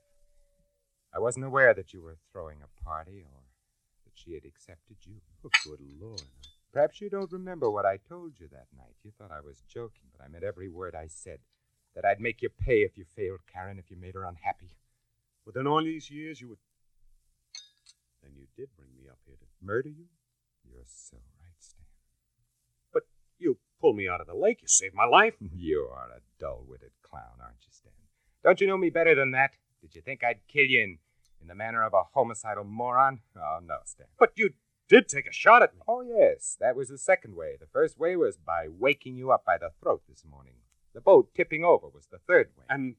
I 1.15 1.19
wasn't 1.19 1.45
aware 1.45 1.75
that 1.75 1.93
you 1.93 2.01
were 2.01 2.17
throwing 2.33 2.59
a 2.63 2.85
party 2.85 3.21
or 3.21 3.43
that 4.05 4.13
she 4.15 4.35
had 4.35 4.45
accepted 4.45 4.97
you. 5.03 5.17
Oh, 5.45 5.51
good 5.65 5.81
Lord. 6.01 6.23
Perhaps 6.73 7.01
you 7.03 7.11
don't 7.11 7.31
remember 7.33 7.71
what 7.71 7.85
I 7.85 7.99
told 7.99 8.41
you 8.41 8.49
that 8.51 8.69
night. 8.77 8.95
You 9.05 9.11
thought 9.19 9.31
I 9.31 9.41
was 9.41 9.63
joking, 9.69 10.09
but 10.17 10.25
I 10.25 10.29
meant 10.29 10.45
every 10.45 10.69
word 10.69 10.95
I 10.95 11.09
said. 11.09 11.41
That 11.95 12.05
I'd 12.05 12.21
make 12.21 12.41
you 12.41 12.49
pay 12.49 12.83
if 12.83 12.97
you 12.97 13.05
failed 13.05 13.41
Karen, 13.53 13.79
if 13.79 13.91
you 13.91 13.97
made 13.97 14.15
her 14.15 14.25
unhappy. 14.25 14.71
Within 15.45 15.67
all 15.67 15.83
these 15.83 16.11
years, 16.11 16.41
you 16.41 16.49
would. 16.49 16.59
Then 18.23 18.33
you 18.37 18.47
did 18.57 18.69
bring 18.77 18.89
me 18.97 19.09
up 19.11 19.19
here 19.27 19.37
to. 19.37 19.45
Murder 19.65 19.91
you? 19.91 20.07
You're 20.69 20.83
so 20.87 21.19
right, 21.41 21.55
Stan. 21.59 21.85
But 22.93 23.03
you 23.39 23.59
pulled 23.81 23.97
me 23.97 24.09
out 24.09 24.21
of 24.21 24.27
the 24.27 24.35
lake. 24.35 24.63
You 24.63 24.69
saved 24.69 24.95
my 24.95 25.05
life. 25.05 25.35
You 25.55 25.89
are 25.93 26.09
a 26.17 26.21
dull 26.41 26.65
witted 26.67 26.93
clown, 27.03 27.39
aren't 27.41 27.63
you, 27.63 27.71
Stan? 27.71 27.93
Don't 28.43 28.61
you 28.61 28.67
know 28.67 28.77
me 28.77 28.91
better 28.91 29.15
than 29.15 29.31
that? 29.33 29.57
Did 29.81 29.95
you 29.95 30.01
think 30.01 30.25
I'd 30.25 30.47
kill 30.49 30.65
you 30.65 30.81
in, 30.83 30.99
in 31.41 31.49
the 31.49 31.55
manner 31.55 31.85
of 31.85 31.93
a 31.93 32.03
homicidal 32.15 32.65
moron? 32.65 33.21
Oh, 33.37 33.59
no, 33.65 33.79
Stan. 33.85 34.07
But 34.19 34.33
you 34.37 34.55
did 34.89 35.09
take 35.09 35.29
a 35.29 35.33
shot 35.33 35.63
at 35.63 35.75
me. 35.75 35.81
Oh, 35.87 36.03
yes, 36.03 36.57
that 36.61 36.75
was 36.75 36.89
the 36.89 36.99
second 36.99 37.37
way. 37.37 37.57
The 37.59 37.67
first 37.67 37.99
way 37.99 38.17
was 38.17 38.37
by 38.37 38.67
waking 38.69 39.17
you 39.17 39.31
up 39.31 39.45
by 39.45 39.59
the 39.59 39.71
throat 39.81 40.03
this 40.09 40.25
morning. 40.29 40.55
The 40.95 41.01
boat 41.01 41.31
tipping 41.35 41.65
over 41.65 41.89
was 41.89 42.07
the 42.11 42.19
third 42.19 42.51
way. 42.57 42.65
And 42.69 42.97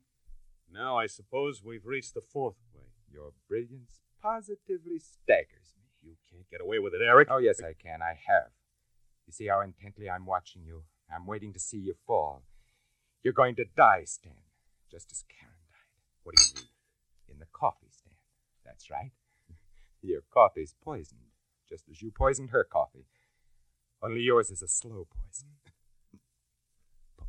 now 0.72 0.98
I 0.98 1.08
suppose 1.08 1.64
we've 1.64 1.86
reached 1.86 2.14
the 2.14 2.22
fourth 2.22 2.58
way. 2.74 2.82
Your 3.12 3.34
brilliance 3.48 4.00
positively 4.22 5.00
staggers 5.00 5.74
me. 5.78 5.86
You 6.02 6.16
can't 6.32 6.50
get 6.50 6.62
away 6.62 6.80
with 6.80 6.94
it, 6.94 7.02
Eric. 7.02 7.28
Oh, 7.32 7.38
yes, 7.38 7.62
I 7.62 7.74
can. 7.74 8.02
I 8.02 8.18
have. 8.28 8.52
You 9.28 9.34
see 9.34 9.48
how 9.48 9.62
intently 9.62 10.10
I'm 10.10 10.26
watching 10.26 10.64
you. 10.66 10.84
I'm 11.14 11.26
waiting 11.26 11.54
to 11.54 11.60
see 11.60 11.78
you 11.78 11.94
fall. 12.08 12.44
You're 13.22 13.34
going 13.34 13.56
to 13.56 13.66
die, 13.78 14.04
Stan, 14.06 14.34
just 14.92 15.12
as 15.12 15.24
Karen 15.30 15.56
died. 15.70 16.04
What 16.24 16.36
do 16.36 16.44
you 16.44 16.56
mean? 16.56 16.70
In 17.30 17.40
the 17.40 17.46
coffee 17.54 17.92
stand. 17.92 18.16
That's 18.66 18.90
right. 18.90 19.12
Your 20.02 20.22
coffee's 20.34 20.76
poisoned, 20.84 21.32
just 21.70 21.86
as 21.90 22.02
you 22.02 22.12
poisoned 22.12 22.50
her 22.50 22.64
coffee. 22.64 23.06
Only 24.02 24.22
yours 24.22 24.52
is 24.52 24.62
a 24.62 24.68
slow 24.68 25.08
poison. 25.10 25.48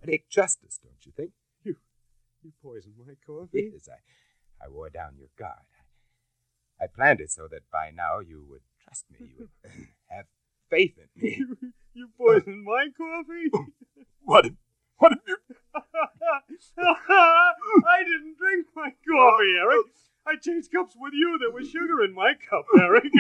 Poetic 0.04 0.28
justice, 0.28 0.78
don't 0.82 1.04
you 1.06 1.12
think? 1.16 1.30
You 1.64 1.76
you 2.42 2.52
poisoned 2.62 2.94
my 2.98 3.14
coffee? 3.26 3.70
Yes, 3.72 3.88
I, 3.88 4.64
I 4.64 4.68
wore 4.68 4.90
down 4.90 5.16
your 5.18 5.28
guard. 5.38 5.64
I, 6.78 6.84
I 6.84 6.86
planned 6.94 7.20
it 7.20 7.30
so 7.32 7.48
that 7.50 7.62
by 7.72 7.90
now 7.94 8.18
you 8.20 8.44
would 8.50 8.60
trust 8.82 9.06
me. 9.10 9.18
You 9.20 9.48
would 9.64 9.72
have 10.10 10.26
faith 10.68 10.98
in 10.98 11.08
me. 11.22 11.36
You, 11.38 11.56
you 11.94 12.08
poisoned 12.18 12.64
my 12.64 12.88
coffee? 12.96 13.50
What? 14.26 14.46
What 14.96 15.12
have 15.12 15.20
you? 15.26 15.36
I 16.78 18.02
didn't 18.04 18.36
drink 18.38 18.66
my 18.74 18.88
coffee, 19.06 19.54
Eric. 19.60 19.86
I 20.26 20.36
changed 20.40 20.72
cups 20.72 20.94
with 20.98 21.12
you. 21.12 21.38
There 21.38 21.50
was 21.50 21.68
sugar 21.68 22.02
in 22.02 22.14
my 22.14 22.32
cup, 22.48 22.64
Eric. 22.80 23.12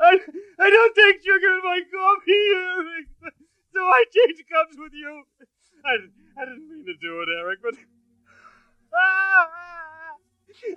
I, 0.00 0.18
I 0.58 0.70
don't 0.70 0.94
take 0.94 1.22
sugar 1.22 1.54
in 1.56 1.62
my 1.64 1.80
coffee, 1.92 2.46
Eric. 2.56 3.06
So 3.72 3.80
I 3.80 4.04
change 4.12 4.44
cups 4.50 4.76
with 4.78 4.92
you. 4.92 5.24
I, 5.84 5.96
I 6.40 6.44
didn't 6.44 6.68
mean 6.68 6.84
to 6.86 6.94
do 7.00 7.22
it, 7.22 7.28
Eric, 7.40 7.60
but. 7.62 7.74
Ah, 8.94 9.48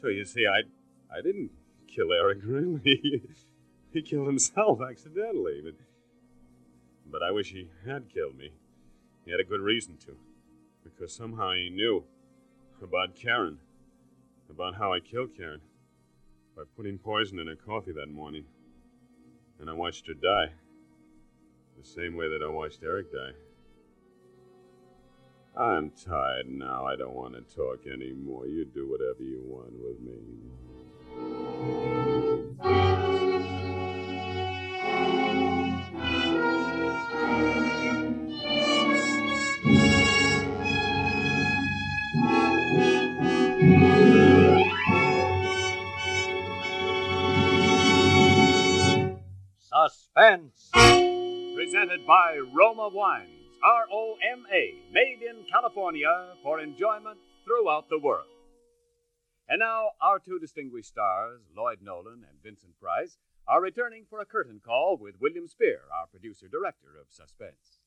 So 0.00 0.08
you 0.08 0.24
see, 0.24 0.46
I, 0.46 0.62
I 1.16 1.22
didn't 1.22 1.50
kill 1.94 2.12
Eric, 2.12 2.38
really. 2.44 3.22
He 3.96 4.02
killed 4.02 4.26
himself 4.26 4.80
accidentally. 4.90 5.62
But, 5.64 5.74
but 7.10 7.22
I 7.22 7.30
wish 7.30 7.50
he 7.50 7.68
had 7.86 8.08
killed 8.12 8.36
me. 8.36 8.50
He 9.24 9.30
had 9.30 9.40
a 9.40 9.44
good 9.44 9.60
reason 9.60 9.96
to. 10.06 10.16
Because 10.84 11.12
somehow 11.12 11.52
he 11.52 11.70
knew 11.70 12.04
about 12.82 13.16
Karen. 13.16 13.58
About 14.48 14.76
how 14.76 14.92
I 14.92 15.00
killed 15.00 15.36
Karen. 15.36 15.60
By 16.56 16.62
putting 16.76 16.98
poison 16.98 17.38
in 17.38 17.48
her 17.48 17.56
coffee 17.56 17.92
that 17.92 18.08
morning. 18.08 18.44
And 19.60 19.68
I 19.68 19.72
watched 19.72 20.06
her 20.06 20.14
die. 20.14 20.52
The 21.78 21.84
same 21.84 22.16
way 22.16 22.28
that 22.28 22.42
I 22.42 22.48
watched 22.48 22.82
Eric 22.82 23.12
die. 23.12 23.32
I'm 25.58 25.90
tired 25.90 26.48
now. 26.48 26.84
I 26.86 26.96
don't 26.96 27.14
want 27.14 27.34
to 27.34 27.56
talk 27.56 27.86
anymore. 27.86 28.46
You 28.46 28.66
do 28.66 28.90
whatever 28.90 29.22
you 29.22 29.42
want 29.46 29.72
with 29.72 30.00
me. 30.00 31.45
Suspense. 49.88 50.70
Presented 51.54 52.04
by 52.06 52.38
Roma 52.52 52.88
Wines, 52.88 53.30
R 53.62 53.84
O 53.92 54.16
M 54.32 54.44
A, 54.52 54.74
made 54.92 55.20
in 55.22 55.44
California 55.50 56.34
for 56.42 56.58
enjoyment 56.60 57.18
throughout 57.44 57.88
the 57.88 57.98
world. 57.98 58.26
And 59.48 59.60
now, 59.60 59.90
our 60.00 60.18
two 60.18 60.40
distinguished 60.40 60.88
stars, 60.88 61.42
Lloyd 61.56 61.78
Nolan 61.82 62.24
and 62.28 62.42
Vincent 62.42 62.72
Price, 62.80 63.18
are 63.46 63.62
returning 63.62 64.04
for 64.10 64.18
a 64.18 64.26
curtain 64.26 64.60
call 64.64 64.98
with 65.00 65.20
William 65.20 65.46
Spear, 65.46 65.82
our 65.96 66.08
producer 66.08 66.48
director 66.48 66.98
of 67.00 67.06
Suspense. 67.10 67.78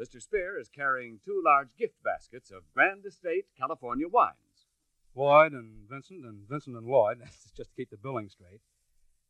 Mr. 0.00 0.20
Spear 0.20 0.58
is 0.58 0.68
carrying 0.68 1.20
two 1.24 1.40
large 1.44 1.68
gift 1.78 2.02
baskets 2.02 2.50
of 2.50 2.72
Grand 2.74 3.06
Estate 3.06 3.44
California 3.56 4.08
wines. 4.08 4.66
Lloyd 5.14 5.52
and 5.52 5.88
Vincent, 5.88 6.24
and 6.24 6.48
Vincent 6.48 6.76
and 6.76 6.88
Lloyd, 6.88 7.20
that's 7.20 7.52
just 7.56 7.70
to 7.70 7.76
keep 7.76 7.90
the 7.90 7.96
billing 7.96 8.28
straight. 8.28 8.60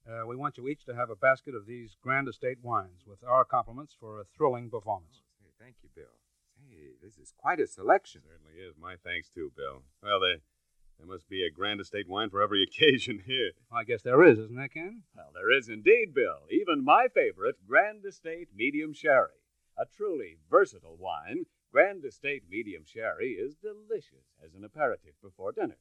Uh, 0.06 0.26
we 0.26 0.36
want 0.36 0.58
you 0.58 0.68
each 0.68 0.84
to 0.84 0.94
have 0.94 1.08
a 1.08 1.16
basket 1.16 1.54
of 1.54 1.64
these 1.64 1.96
Grand 2.02 2.28
Estate 2.28 2.58
wines 2.62 3.04
with 3.06 3.24
our 3.24 3.42
compliments 3.44 3.96
for 3.98 4.20
a 4.20 4.24
thrilling 4.36 4.68
performance. 4.68 5.22
Hey, 5.40 5.50
thank 5.58 5.76
you, 5.82 5.88
Bill. 5.94 6.20
Hey, 6.60 6.92
this 7.02 7.16
is 7.16 7.32
quite 7.38 7.58
a 7.58 7.66
selection. 7.66 8.20
Certainly 8.22 8.60
is. 8.60 8.74
My 8.78 8.96
thanks, 9.02 9.30
too, 9.30 9.50
Bill. 9.56 9.82
Well, 10.02 10.20
there, 10.20 10.40
there 10.98 11.06
must 11.06 11.26
be 11.30 11.42
a 11.42 11.50
Grand 11.50 11.80
Estate 11.80 12.06
wine 12.06 12.28
for 12.28 12.42
every 12.42 12.62
occasion 12.68 13.22
here. 13.26 13.52
I 13.72 13.84
guess 13.84 14.02
there 14.02 14.22
is, 14.22 14.38
isn't 14.38 14.56
there, 14.56 14.68
Ken? 14.68 15.04
Well, 15.16 15.30
there 15.32 15.50
is 15.50 15.70
indeed, 15.70 16.12
Bill. 16.12 16.44
Even 16.50 16.84
my 16.84 17.06
favorite, 17.08 17.56
Grand 17.66 18.04
Estate 18.04 18.48
Medium 18.54 18.92
Sherry. 18.92 19.40
A 19.78 19.86
truly 19.86 20.36
versatile 20.50 20.98
wine, 20.98 21.44
Grand 21.72 22.04
Estate 22.04 22.42
Medium 22.48 22.84
Sherry 22.84 23.30
is 23.30 23.56
delicious 23.56 24.36
as 24.44 24.54
an 24.54 24.64
aperitif 24.64 25.14
before 25.22 25.52
dinner. 25.52 25.78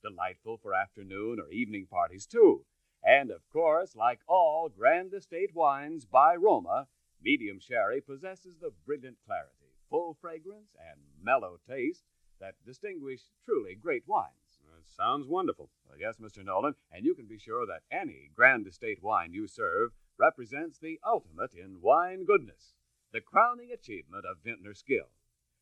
Delightful 0.00 0.58
for 0.58 0.72
afternoon 0.72 1.40
or 1.40 1.50
evening 1.50 1.86
parties, 1.90 2.24
too. 2.24 2.64
And 3.04 3.30
of 3.30 3.46
course, 3.50 3.94
like 3.94 4.20
all 4.26 4.70
Grand 4.70 5.12
Estate 5.12 5.54
wines 5.54 6.06
by 6.06 6.36
Roma, 6.36 6.88
Medium 7.22 7.58
Sherry 7.60 8.00
possesses 8.00 8.56
the 8.58 8.72
brilliant 8.86 9.18
clarity, 9.26 9.72
full 9.90 10.14
fragrance, 10.14 10.74
and 10.78 11.00
mellow 11.22 11.58
taste 11.68 12.04
that 12.40 12.54
distinguish 12.64 13.20
truly 13.44 13.74
great 13.74 14.04
wines. 14.06 14.58
That 14.66 14.88
sounds 14.88 15.26
wonderful. 15.26 15.70
Well, 15.86 15.98
yes, 15.98 16.16
Mr. 16.18 16.44
Nolan, 16.44 16.74
and 16.90 17.04
you 17.04 17.14
can 17.14 17.26
be 17.26 17.38
sure 17.38 17.66
that 17.66 17.82
any 17.90 18.30
Grand 18.34 18.66
Estate 18.66 19.02
wine 19.02 19.32
you 19.32 19.46
serve 19.46 19.92
represents 20.18 20.78
the 20.78 20.98
ultimate 21.06 21.54
in 21.54 21.80
wine 21.80 22.24
goodness, 22.24 22.74
the 23.12 23.20
crowning 23.20 23.70
achievement 23.70 24.24
of 24.24 24.42
vintner 24.42 24.74
skill. 24.74 25.08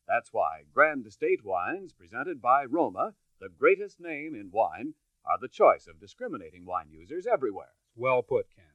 That's 0.07 0.33
why 0.33 0.63
Grand 0.73 1.05
Estate 1.05 1.43
wines, 1.43 1.93
presented 1.93 2.41
by 2.41 2.65
Roma, 2.65 3.15
the 3.39 3.49
greatest 3.49 3.99
name 3.99 4.35
in 4.35 4.51
wine, 4.51 4.95
are 5.25 5.37
the 5.39 5.47
choice 5.47 5.87
of 5.87 5.99
discriminating 5.99 6.65
wine 6.65 6.89
users 6.91 7.25
everywhere. 7.25 7.73
Well 7.95 8.21
put, 8.23 8.47
Ken. 8.55 8.65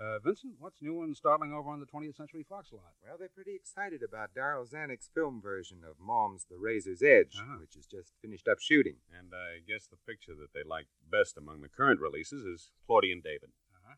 Uh, 0.00 0.18
Vincent, 0.18 0.54
what's 0.58 0.80
new 0.82 1.02
and 1.02 1.14
startling 1.16 1.52
over 1.52 1.70
on 1.70 1.78
the 1.78 1.86
20th 1.86 2.16
Century 2.16 2.42
Fox 2.48 2.72
lot? 2.72 2.94
Well, 3.04 3.16
they're 3.18 3.28
pretty 3.28 3.54
excited 3.54 4.02
about 4.02 4.34
Darryl 4.34 4.66
Zanuck's 4.68 5.10
film 5.14 5.40
version 5.40 5.84
of 5.88 5.96
Maugham's 6.00 6.46
The 6.48 6.56
Razor's 6.56 7.02
Edge, 7.02 7.36
Ah. 7.38 7.58
which 7.60 7.74
has 7.74 7.86
just 7.86 8.12
finished 8.20 8.48
up 8.48 8.58
shooting. 8.58 8.96
And 9.16 9.32
I 9.34 9.60
guess 9.66 9.86
the 9.86 9.98
picture 9.98 10.34
that 10.34 10.52
they 10.54 10.62
like 10.64 10.86
best 11.08 11.36
among 11.36 11.60
the 11.60 11.68
current 11.68 12.00
releases 12.00 12.44
is 12.44 12.72
Claudia 12.86 13.12
and 13.12 13.22
David. 13.22 13.50
Uh-huh. 13.76 13.94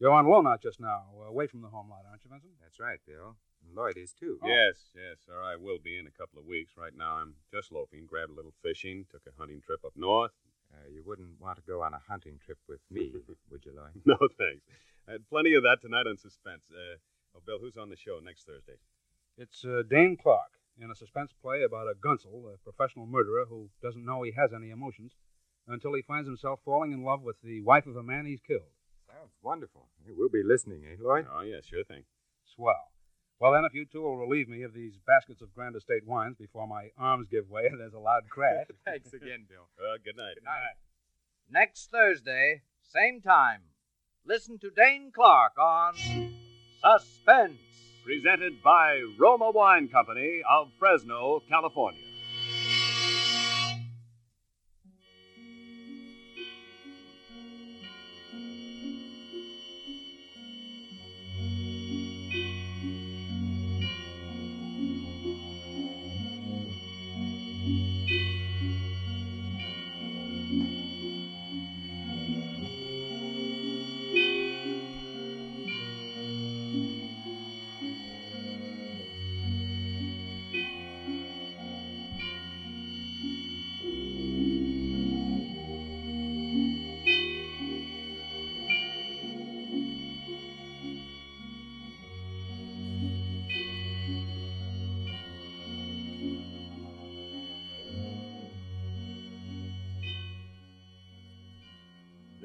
You're 0.00 0.10
on 0.12 0.26
Walnut 0.26 0.62
just 0.62 0.80
now, 0.80 1.04
away 1.28 1.46
from 1.46 1.60
the 1.60 1.68
home 1.68 1.90
lot, 1.90 2.06
aren't 2.08 2.24
you, 2.24 2.30
Vincent? 2.30 2.54
That's 2.60 2.80
right, 2.80 2.98
Bill. 3.06 3.36
And 3.62 3.74
Lloyd 3.76 3.98
is 3.98 4.14
too. 4.14 4.40
Yes, 4.42 4.90
yes, 4.96 5.18
sir. 5.26 5.40
I 5.42 5.54
will 5.56 5.78
be 5.78 5.98
in 5.98 6.06
a 6.06 6.10
couple 6.10 6.40
of 6.40 6.46
weeks. 6.46 6.72
Right 6.78 6.96
now, 6.96 7.16
I'm 7.16 7.34
just 7.52 7.70
loafing. 7.70 8.06
Grabbed 8.06 8.32
a 8.32 8.34
little 8.34 8.54
fishing. 8.62 9.04
Took 9.12 9.26
a 9.28 9.38
hunting 9.38 9.60
trip 9.60 9.84
up 9.84 9.92
north. 9.96 10.32
You 10.92 11.02
wouldn't 11.06 11.40
want 11.40 11.56
to 11.56 11.62
go 11.62 11.82
on 11.82 11.94
a 11.94 12.00
hunting 12.08 12.38
trip 12.44 12.58
with 12.68 12.80
me, 12.90 13.12
would 13.50 13.64
you, 13.64 13.72
Lloyd? 13.74 14.02
No, 14.04 14.16
thanks. 14.38 14.64
I 15.08 15.12
had 15.12 15.28
plenty 15.28 15.54
of 15.54 15.62
that 15.62 15.78
tonight 15.80 16.06
on 16.06 16.16
Suspense. 16.16 16.64
Uh, 16.70 16.98
oh, 17.34 17.40
Bill, 17.46 17.58
who's 17.60 17.76
on 17.76 17.88
the 17.88 17.96
show 17.96 18.20
next 18.22 18.46
Thursday? 18.46 18.78
It's 19.38 19.64
uh, 19.64 19.82
Dane 19.88 20.16
Clark 20.20 20.60
in 20.80 20.90
a 20.90 20.94
suspense 20.94 21.32
play 21.42 21.62
about 21.62 21.86
a 21.86 21.94
Gunsel, 21.94 22.52
a 22.52 22.58
professional 22.58 23.06
murderer 23.06 23.44
who 23.48 23.70
doesn't 23.82 24.04
know 24.04 24.22
he 24.22 24.32
has 24.36 24.52
any 24.52 24.70
emotions 24.70 25.12
until 25.68 25.94
he 25.94 26.02
finds 26.02 26.28
himself 26.28 26.60
falling 26.64 26.92
in 26.92 27.04
love 27.04 27.22
with 27.22 27.36
the 27.42 27.60
wife 27.60 27.86
of 27.86 27.96
a 27.96 28.02
man 28.02 28.26
he's 28.26 28.40
killed. 28.40 28.72
Sounds 29.06 29.32
wonderful. 29.42 29.88
We'll 30.06 30.28
be 30.28 30.42
listening, 30.42 30.84
eh, 30.84 30.96
Lloyd? 31.00 31.26
Oh, 31.32 31.42
yeah, 31.42 31.60
sure 31.62 31.84
thing. 31.84 32.04
Swell. 32.44 32.92
Well, 33.40 33.52
then, 33.52 33.64
if 33.64 33.72
you 33.72 33.86
two 33.86 34.02
will 34.02 34.18
relieve 34.18 34.50
me 34.50 34.64
of 34.64 34.74
these 34.74 34.98
baskets 35.06 35.40
of 35.40 35.54
Grand 35.54 35.74
Estate 35.74 36.06
wines 36.06 36.36
before 36.38 36.66
my 36.66 36.90
arms 36.98 37.26
give 37.30 37.48
way 37.48 37.66
and 37.66 37.80
there's 37.80 37.94
a 37.94 37.98
loud 37.98 38.28
crash. 38.28 38.66
Thanks 38.84 39.14
again, 39.14 39.46
Bill. 39.48 39.66
Well, 39.78 39.96
good 40.04 40.18
night. 40.18 40.34
Good 40.34 40.44
night. 40.44 40.76
Next 41.50 41.90
Thursday, 41.90 42.60
same 42.82 43.22
time. 43.22 43.62
Listen 44.26 44.58
to 44.58 44.70
Dane 44.70 45.10
Clark 45.10 45.52
on 45.58 45.94
Suspense. 46.84 47.56
Presented 48.04 48.62
by 48.62 49.00
Roma 49.18 49.50
Wine 49.50 49.88
Company 49.88 50.42
of 50.50 50.68
Fresno, 50.78 51.42
California. 51.48 52.09